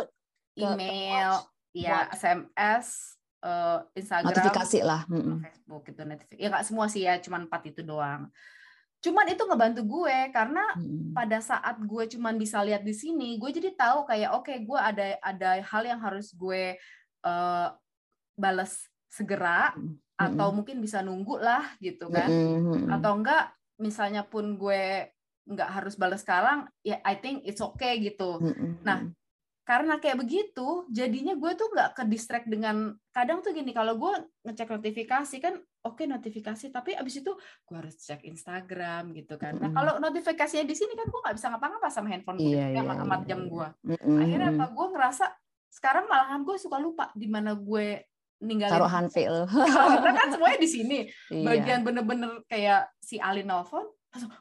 email 0.58 1.38
ya 1.70 2.10
SMS 2.10 3.14
uh, 3.46 3.86
Instagram 3.94 4.34
notifikasi 4.34 4.78
lah 4.82 5.06
Facebook 5.06 5.82
itu 5.86 6.02
notifikasi 6.02 6.40
ya 6.40 6.48
nggak 6.50 6.66
semua 6.66 6.86
sih 6.90 7.06
ya 7.06 7.22
cuma 7.22 7.38
empat 7.38 7.62
itu 7.70 7.86
doang 7.86 8.26
cuman 9.00 9.32
itu 9.32 9.42
ngebantu 9.48 9.82
gue 9.88 10.18
karena 10.28 10.64
hmm. 10.76 11.16
pada 11.16 11.40
saat 11.40 11.80
gue 11.80 12.04
cuman 12.16 12.36
bisa 12.36 12.60
lihat 12.60 12.84
di 12.84 12.92
sini 12.92 13.40
gue 13.40 13.48
jadi 13.48 13.72
tahu 13.72 14.04
kayak 14.04 14.30
oke 14.36 14.44
okay, 14.44 14.60
gue 14.60 14.76
ada 14.76 15.16
ada 15.24 15.50
hal 15.64 15.82
yang 15.88 16.00
harus 16.04 16.36
gue 16.36 16.76
uh, 17.24 17.68
balas 18.36 18.84
segera 19.08 19.72
hmm. 19.72 19.96
atau 20.20 20.52
mungkin 20.52 20.84
bisa 20.84 21.00
nunggu 21.00 21.40
lah 21.40 21.64
gitu 21.80 22.12
kan 22.12 22.28
hmm. 22.28 22.92
atau 22.92 23.16
enggak 23.16 23.56
misalnya 23.80 24.20
pun 24.28 24.60
gue 24.60 25.08
nggak 25.48 25.70
harus 25.80 25.96
balas 25.96 26.20
sekarang 26.20 26.68
ya 26.84 27.00
I 27.00 27.16
think 27.16 27.48
it's 27.48 27.64
okay 27.64 27.96
gitu 28.04 28.36
hmm. 28.36 28.84
nah 28.84 29.08
karena 29.64 29.96
kayak 29.96 30.20
begitu 30.20 30.84
jadinya 30.92 31.32
gue 31.40 31.52
tuh 31.56 31.72
nggak 31.72 31.96
ke 31.96 32.02
distract 32.04 32.46
dengan 32.52 32.92
kadang 33.16 33.40
tuh 33.40 33.56
gini 33.56 33.72
kalau 33.72 33.96
gue 33.96 34.12
ngecek 34.44 34.68
notifikasi 34.76 35.36
kan 35.40 35.56
oke 35.84 36.00
okay, 36.00 36.06
notifikasi. 36.06 36.72
Tapi 36.72 36.96
abis 36.96 37.24
itu 37.24 37.32
gue 37.36 37.76
harus 37.76 37.94
cek 38.00 38.24
Instagram 38.26 39.12
gitu 39.16 39.36
kan. 39.40 39.56
Nah 39.56 39.70
kalau 39.72 39.98
notifikasinya 40.02 40.64
di 40.64 40.76
sini 40.76 40.92
kan 40.96 41.08
gue 41.08 41.20
nggak 41.20 41.36
bisa 41.36 41.46
ngapa-ngapa 41.52 41.88
sama 41.88 42.08
handphone 42.12 42.38
gue 42.38 42.56
yeah, 42.56 42.70
yeah, 42.74 43.02
amat 43.04 43.22
jam 43.28 43.46
gue 43.46 43.68
akhirnya 43.96 44.48
apa? 44.56 44.64
Gue 44.72 44.86
ngerasa 44.92 45.24
sekarang 45.70 46.04
malahan 46.10 46.42
gue 46.42 46.56
suka 46.58 46.76
lupa 46.82 47.14
di 47.14 47.30
mana 47.30 47.54
gue 47.54 48.04
ninggalin 48.40 48.72
taruhan 48.72 49.06
file 49.12 49.44
karena 50.00 50.12
kan 50.16 50.28
semuanya 50.32 50.58
di 50.58 50.70
sini. 50.70 50.98
Iya. 51.28 51.44
bagian 51.44 51.80
bener-bener 51.84 52.40
kayak 52.48 52.88
si 52.98 53.20
Alin 53.20 53.46
nelfon 53.48 53.84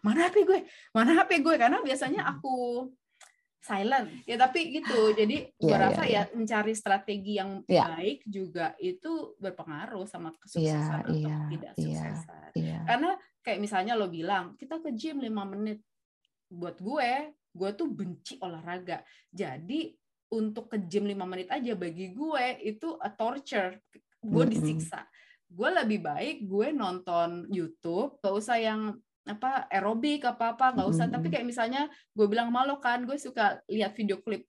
mana 0.02 0.26
HP 0.30 0.50
gue? 0.50 0.60
Mana 0.98 1.14
HP 1.14 1.46
gue? 1.46 1.56
Karena 1.62 1.78
biasanya 1.86 2.26
aku 2.26 2.90
silent. 3.60 4.08
Ya 4.24 4.40
tapi 4.40 4.72
gitu. 4.72 5.12
Jadi 5.14 5.52
gue 5.52 5.70
yeah, 5.70 5.80
rasa 5.80 6.04
yeah, 6.08 6.26
ya 6.26 6.36
mencari 6.36 6.74
strategi 6.74 7.34
yang 7.38 7.62
yeah. 7.68 7.88
baik 7.92 8.24
juga 8.26 8.74
itu 8.80 9.36
berpengaruh 9.38 10.08
sama 10.08 10.32
kesuksesan 10.40 10.64
yeah, 10.64 11.04
atau 11.04 11.14
yeah, 11.16 11.42
tidak 11.52 11.74
suksesan. 11.76 12.50
yeah, 12.56 12.64
yeah. 12.64 12.82
karena 12.88 13.12
kayak 13.44 13.60
misalnya 13.60 13.94
lo 14.00 14.08
bilang 14.08 14.56
kita 14.56 14.80
ke 14.80 14.96
gym 14.96 15.20
lima 15.20 15.44
menit. 15.44 15.84
Buat 16.50 16.82
gue 16.82 17.36
gue 17.50 17.70
tuh 17.76 17.88
benci 17.92 18.40
olahraga. 18.40 19.04
Jadi 19.30 19.94
untuk 20.30 20.70
ke 20.70 20.78
gym 20.86 21.10
lima 21.10 21.26
menit 21.26 21.50
aja 21.50 21.74
bagi 21.76 22.16
gue 22.16 22.46
itu 22.64 22.96
a 22.98 23.10
torture. 23.12 23.82
Gue 24.20 24.46
disiksa. 24.48 25.04
Gue 25.50 25.70
lebih 25.74 26.06
baik 26.06 26.46
gue 26.46 26.68
nonton 26.70 27.50
YouTube 27.50 28.22
gak 28.22 28.36
usah 28.38 28.58
yang 28.62 28.94
apa 29.30 29.70
aerobik 29.70 30.26
apa 30.26 30.58
apa 30.58 30.74
nggak 30.74 30.90
usah. 30.90 31.06
Tapi 31.08 31.30
kayak 31.30 31.46
misalnya 31.46 31.86
gue 32.12 32.26
bilang 32.26 32.50
malu 32.50 32.82
kan 32.82 33.06
gue 33.06 33.16
suka 33.16 33.62
lihat 33.70 33.94
video 33.94 34.18
klip 34.20 34.44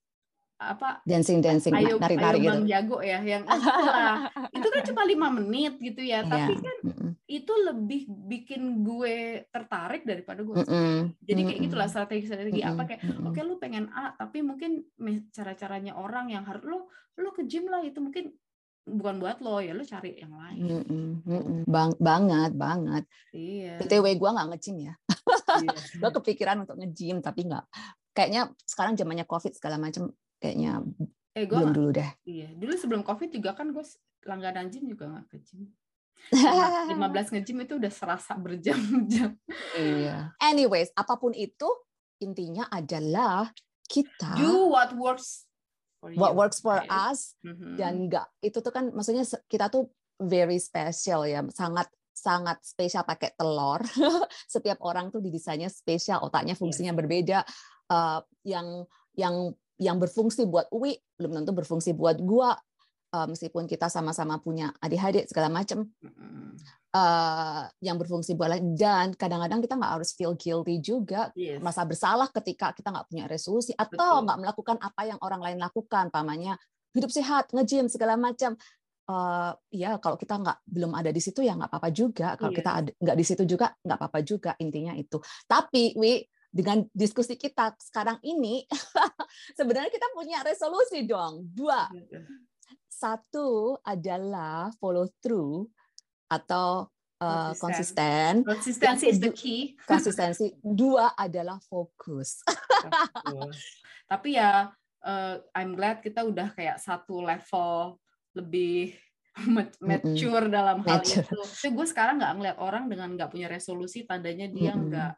apa 0.61 1.01
dancing 1.09 1.41
dancing 1.41 1.73
ayo 1.73 1.97
nari 1.97 2.13
nari 2.21 2.37
ayo 2.37 2.41
gitu. 2.45 2.49
Bang 2.53 2.63
Jago 2.69 2.97
ya 3.01 3.17
yang 3.25 3.41
itulah 3.49 4.29
itu 4.53 4.67
kan 4.69 4.81
cuma 4.93 5.01
lima 5.09 5.27
menit 5.33 5.73
gitu 5.81 6.01
ya. 6.05 6.21
Tapi 6.21 6.53
Iya. 6.53 6.61
kan 6.61 6.77
itu 7.25 7.53
lebih 7.65 8.01
bikin 8.29 8.83
gue 8.83 9.47
tertarik 9.49 10.03
daripada 10.03 10.43
gue 10.43 10.61
Mm-mm. 10.61 11.15
jadi 11.23 11.41
kayak 11.47 11.59
gitulah 11.63 11.87
strategi 11.87 12.27
strategi 12.27 12.59
apa 12.59 12.83
Mm-mm. 12.83 12.89
kayak 12.91 13.01
oke 13.23 13.39
lu 13.41 13.55
pengen 13.55 13.87
A 13.95 14.13
tapi 14.13 14.43
mungkin 14.43 14.83
me- 14.99 15.31
cara-caranya 15.31 15.95
orang 15.95 16.27
yang 16.27 16.43
harus 16.43 16.59
lu 16.67 16.91
lu 17.17 17.31
ke 17.31 17.47
gym 17.47 17.71
lah 17.71 17.81
itu 17.81 18.03
mungkin 18.03 18.35
bukan 18.85 19.21
buat 19.21 19.37
lo 19.45 19.61
ya 19.61 19.77
lu 19.77 19.85
cari 19.85 20.17
yang 20.17 20.33
lain. 20.33 20.61
Mm-mm. 20.61 21.07
Mm-mm. 21.25 21.59
Bang, 21.69 21.93
banget 22.01 22.51
banget. 22.57 23.03
Iya. 23.29 23.77
Btw 23.77 24.05
gue 24.17 24.29
nggak 24.29 24.47
nge-gym 24.53 24.77
ya. 24.89 24.93
Iya. 25.51 25.77
gue 26.01 26.11
kepikiran 26.21 26.57
untuk 26.65 26.75
nge-gym 26.81 27.21
tapi 27.21 27.45
nggak. 27.45 27.65
Kayaknya 28.11 28.51
sekarang 28.65 28.97
zamannya 28.97 29.25
covid 29.29 29.53
segala 29.55 29.77
macam 29.77 30.11
kayaknya 30.41 30.81
eh 31.31 31.45
gue 31.47 31.55
belum 31.55 31.71
dulu 31.75 31.89
deh. 31.93 32.09
Iya 32.25 32.49
dulu 32.57 32.73
sebelum 32.75 33.01
covid 33.05 33.29
juga 33.29 33.53
kan 33.53 33.69
gue 33.71 33.85
langganan 34.25 34.67
gym 34.73 34.89
juga 34.89 35.07
nggak 35.07 35.25
ke 35.29 35.37
gym. 35.45 35.69
15 36.31 36.91
nge-gym 37.33 37.57
itu 37.65 37.73
udah 37.77 37.91
serasa 37.93 38.33
berjam-jam. 38.35 39.37
Iya. 39.77 40.33
Anyways 40.41 40.89
apa 40.97 41.15
pun 41.21 41.37
itu 41.37 41.69
intinya 42.21 42.69
adalah 42.69 43.49
kita 43.89 44.37
do 44.37 44.71
what 44.71 44.93
works 44.95 45.50
for 46.01 46.09
you. 46.09 46.17
what 46.17 46.33
works 46.33 46.57
for 46.57 46.81
Yes. 46.81 46.89
us 46.89 47.19
Mhm. 47.45 47.77
dan 47.77 47.93
enggak 48.09 48.27
itu 48.41 48.57
tuh 48.57 48.73
kan 48.73 48.89
maksudnya 48.89 49.21
kita 49.45 49.69
tuh 49.69 49.85
very 50.17 50.57
special 50.57 51.23
ya. 51.23 51.45
Sangat 51.49 51.87
sangat 52.11 52.57
spesial 52.61 53.05
pakai 53.05 53.33
telur. 53.33 53.81
Setiap 54.53 54.81
orang 54.81 55.09
tuh 55.09 55.21
didesainnya 55.21 55.69
spesial 55.69 56.21
otaknya 56.21 56.53
fungsinya 56.53 56.91
berbeda. 56.91 57.41
Eh, 57.87 58.19
yang 58.45 58.85
yang 59.15 59.53
yang 59.77 59.97
berfungsi 59.97 60.45
buat 60.45 60.69
Uwi 60.69 60.93
belum 61.17 61.41
tentu 61.41 61.51
berfungsi 61.53 61.93
buat 61.93 62.21
gua 62.21 62.53
Eh, 63.11 63.27
meskipun 63.27 63.67
kita 63.67 63.91
sama-sama 63.91 64.39
punya 64.39 64.71
adik-adik 64.79 65.27
segala 65.27 65.51
macam 65.51 65.83
Mhm. 65.99 66.55
eh, 66.95 67.63
yang 67.83 67.99
berfungsi 67.99 68.39
buat 68.39 68.55
lain 68.55 68.71
dan 68.71 69.11
kadang-kadang 69.11 69.59
kita 69.59 69.75
nggak 69.75 69.99
harus 69.99 70.15
feel 70.15 70.31
guilty 70.39 70.79
juga 70.79 71.27
Yes. 71.35 71.59
merasa 71.59 71.83
bersalah 71.83 72.31
ketika 72.31 72.71
kita 72.71 72.87
nggak 72.87 73.11
punya 73.11 73.27
resolusi 73.27 73.75
atau 73.75 74.23
nggak 74.23 74.39
melakukan 74.39 74.79
apa 74.79 75.11
yang 75.11 75.19
orang 75.19 75.43
lain 75.43 75.59
lakukan, 75.59 76.07
pamannya 76.07 76.55
hidup 76.95 77.11
sehat, 77.11 77.51
nge-gym 77.51 77.91
segala 77.91 78.15
macam. 78.15 78.55
Eh, 79.11 79.51
ya 79.75 79.99
kalau 79.99 80.15
kita 80.15 80.39
nggak 80.39 80.57
belum 80.71 80.95
ada 80.95 81.11
di 81.11 81.19
situ 81.19 81.43
ya 81.43 81.51
nggak 81.59 81.67
apa-apa 81.67 81.89
juga. 81.91 82.39
Kalau 82.39 82.55
Iya. 82.55 82.59
kita 82.63 82.71
ada, 82.79 82.89
nggak 82.95 83.17
di 83.19 83.25
situ 83.27 83.43
juga 83.43 83.75
nggak 83.83 83.97
apa-apa 83.99 84.19
juga. 84.23 84.51
Intinya 84.63 84.95
itu. 84.95 85.19
Tapi 85.51 85.99
Wi 85.99 86.23
dengan 86.47 86.83
diskusi 86.91 87.35
kita 87.35 87.75
sekarang 87.75 88.23
ini 88.23 88.67
sebenarnya 89.59 89.91
kita 89.91 90.07
punya 90.11 90.43
resolusi 90.43 91.03
dong 91.03 91.47
dua 91.51 91.87
satu 93.01 93.81
adalah 93.81 94.69
follow 94.77 95.09
through 95.17 95.65
atau 96.29 96.85
uh, 97.17 97.51
Konsisten. 97.57 98.45
konsisten 98.45 98.93
Consistency 98.93 99.05
is 99.09 99.17
the 99.17 99.33
key. 99.33 99.73
konsistensi 99.89 100.53
dua 100.61 101.17
adalah 101.17 101.57
fokus 101.65 102.45
Tapi 104.11 104.35
ya 104.37 104.67
eh, 105.01 105.35
I'm 105.55 105.71
glad 105.73 106.03
kita 106.03 106.21
udah 106.27 106.51
kayak 106.53 106.77
satu 106.77 107.23
level 107.23 107.95
lebih 108.37 108.91
mat- 109.55 109.79
Mm-mm. 109.79 109.87
mature 109.87 110.45
dalam 110.51 110.83
hal 110.83 110.99
Mature. 110.99 111.23
itu. 111.23 111.39
Tapi 111.39 111.69
gue 111.71 111.87
sekarang 111.87 112.19
nggak 112.19 112.33
ngeliat 112.35 112.57
orang 112.59 112.91
dengan 112.91 113.15
nggak 113.15 113.31
punya 113.31 113.47
resolusi, 113.47 114.03
tandanya 114.03 114.51
dia 114.51 114.75
nggak 114.75 115.11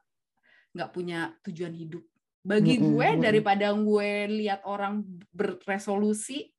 nggak 0.78 0.90
punya 0.94 1.34
tujuan 1.42 1.74
hidup. 1.74 2.06
Bagi 2.46 2.78
Mm-mm, 2.78 2.94
gue 2.94 3.08
mm-mm. 3.10 3.24
daripada 3.26 3.68
gue 3.74 4.12
lihat 4.30 4.62
orang 4.70 5.02
berresolusi 5.34 6.53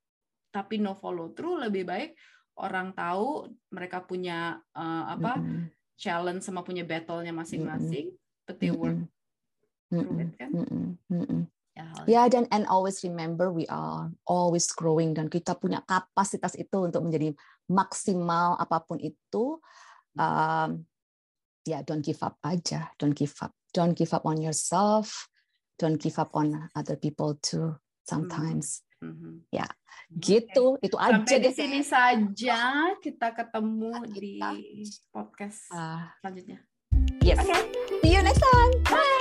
tapi 0.55 0.79
no 0.79 0.95
follow 0.95 1.35
through, 1.35 1.59
lebih 1.67 1.83
baik 1.83 2.15
orang 2.55 2.95
tahu 2.95 3.51
mereka 3.75 4.07
punya 4.07 4.63
eh, 4.75 5.05
apa 5.11 5.43
Mm-mm. 5.43 5.67
challenge 5.99 6.47
sama 6.47 6.63
punya 6.63 6.87
battle-nya 6.87 7.35
masing-masing, 7.35 8.15
but 8.47 8.59
they 8.63 8.71
work 8.71 9.03
through 9.91 10.23
it 10.23 10.31
kan. 10.39 10.51
Mm-mm. 11.11 11.51
Ya, 11.75 11.91
Ya 12.07 12.23
dan 12.31 12.47
and 12.55 12.71
always 12.71 13.03
remember 13.03 13.51
we 13.51 13.67
are 13.67 14.07
always 14.31 14.71
growing 14.71 15.11
dan 15.11 15.27
kita 15.27 15.59
punya 15.59 15.83
kapasitas 15.91 16.55
itu 16.55 16.87
untuk 16.87 17.03
menjadi 17.03 17.35
maksimal 17.67 18.55
apa 18.63 18.79
pun 18.87 19.03
itu. 19.03 19.59
Um, 20.15 20.87
ya 21.67 21.83
don't 21.83 22.07
give 22.07 22.23
up 22.23 22.39
aja, 22.47 22.95
don't 23.03 23.19
give 23.19 23.35
up, 23.43 23.51
don't 23.75 23.99
give 23.99 24.15
up 24.15 24.23
on 24.23 24.39
yourself, 24.39 25.27
don't 25.83 25.99
give 25.99 26.15
up 26.23 26.31
on 26.39 26.71
other 26.79 26.95
people 26.95 27.35
too. 27.43 27.75
Sometimes 28.07 28.87
Mhm. 29.05 29.33
Ya, 29.53 29.67
Oke. 29.67 30.17
gitu, 30.19 30.67
itu 30.81 30.97
aja 30.97 31.21
Sampai 31.21 31.37
di 31.37 31.45
deh. 31.45 31.53
sini 31.53 31.81
saja 31.81 32.61
kita 32.99 33.29
ketemu 33.31 33.93
Kita- 34.09 34.15
di 34.17 34.35
podcast 35.11 35.61
Ah, 35.71 36.17
selanjutnya. 36.19 36.59
yes. 37.21 37.39
Oke. 37.39 37.59
See 38.01 38.11
you 38.11 38.23
next 38.23 38.41
time. 38.41 38.71
Bye. 38.85 39.13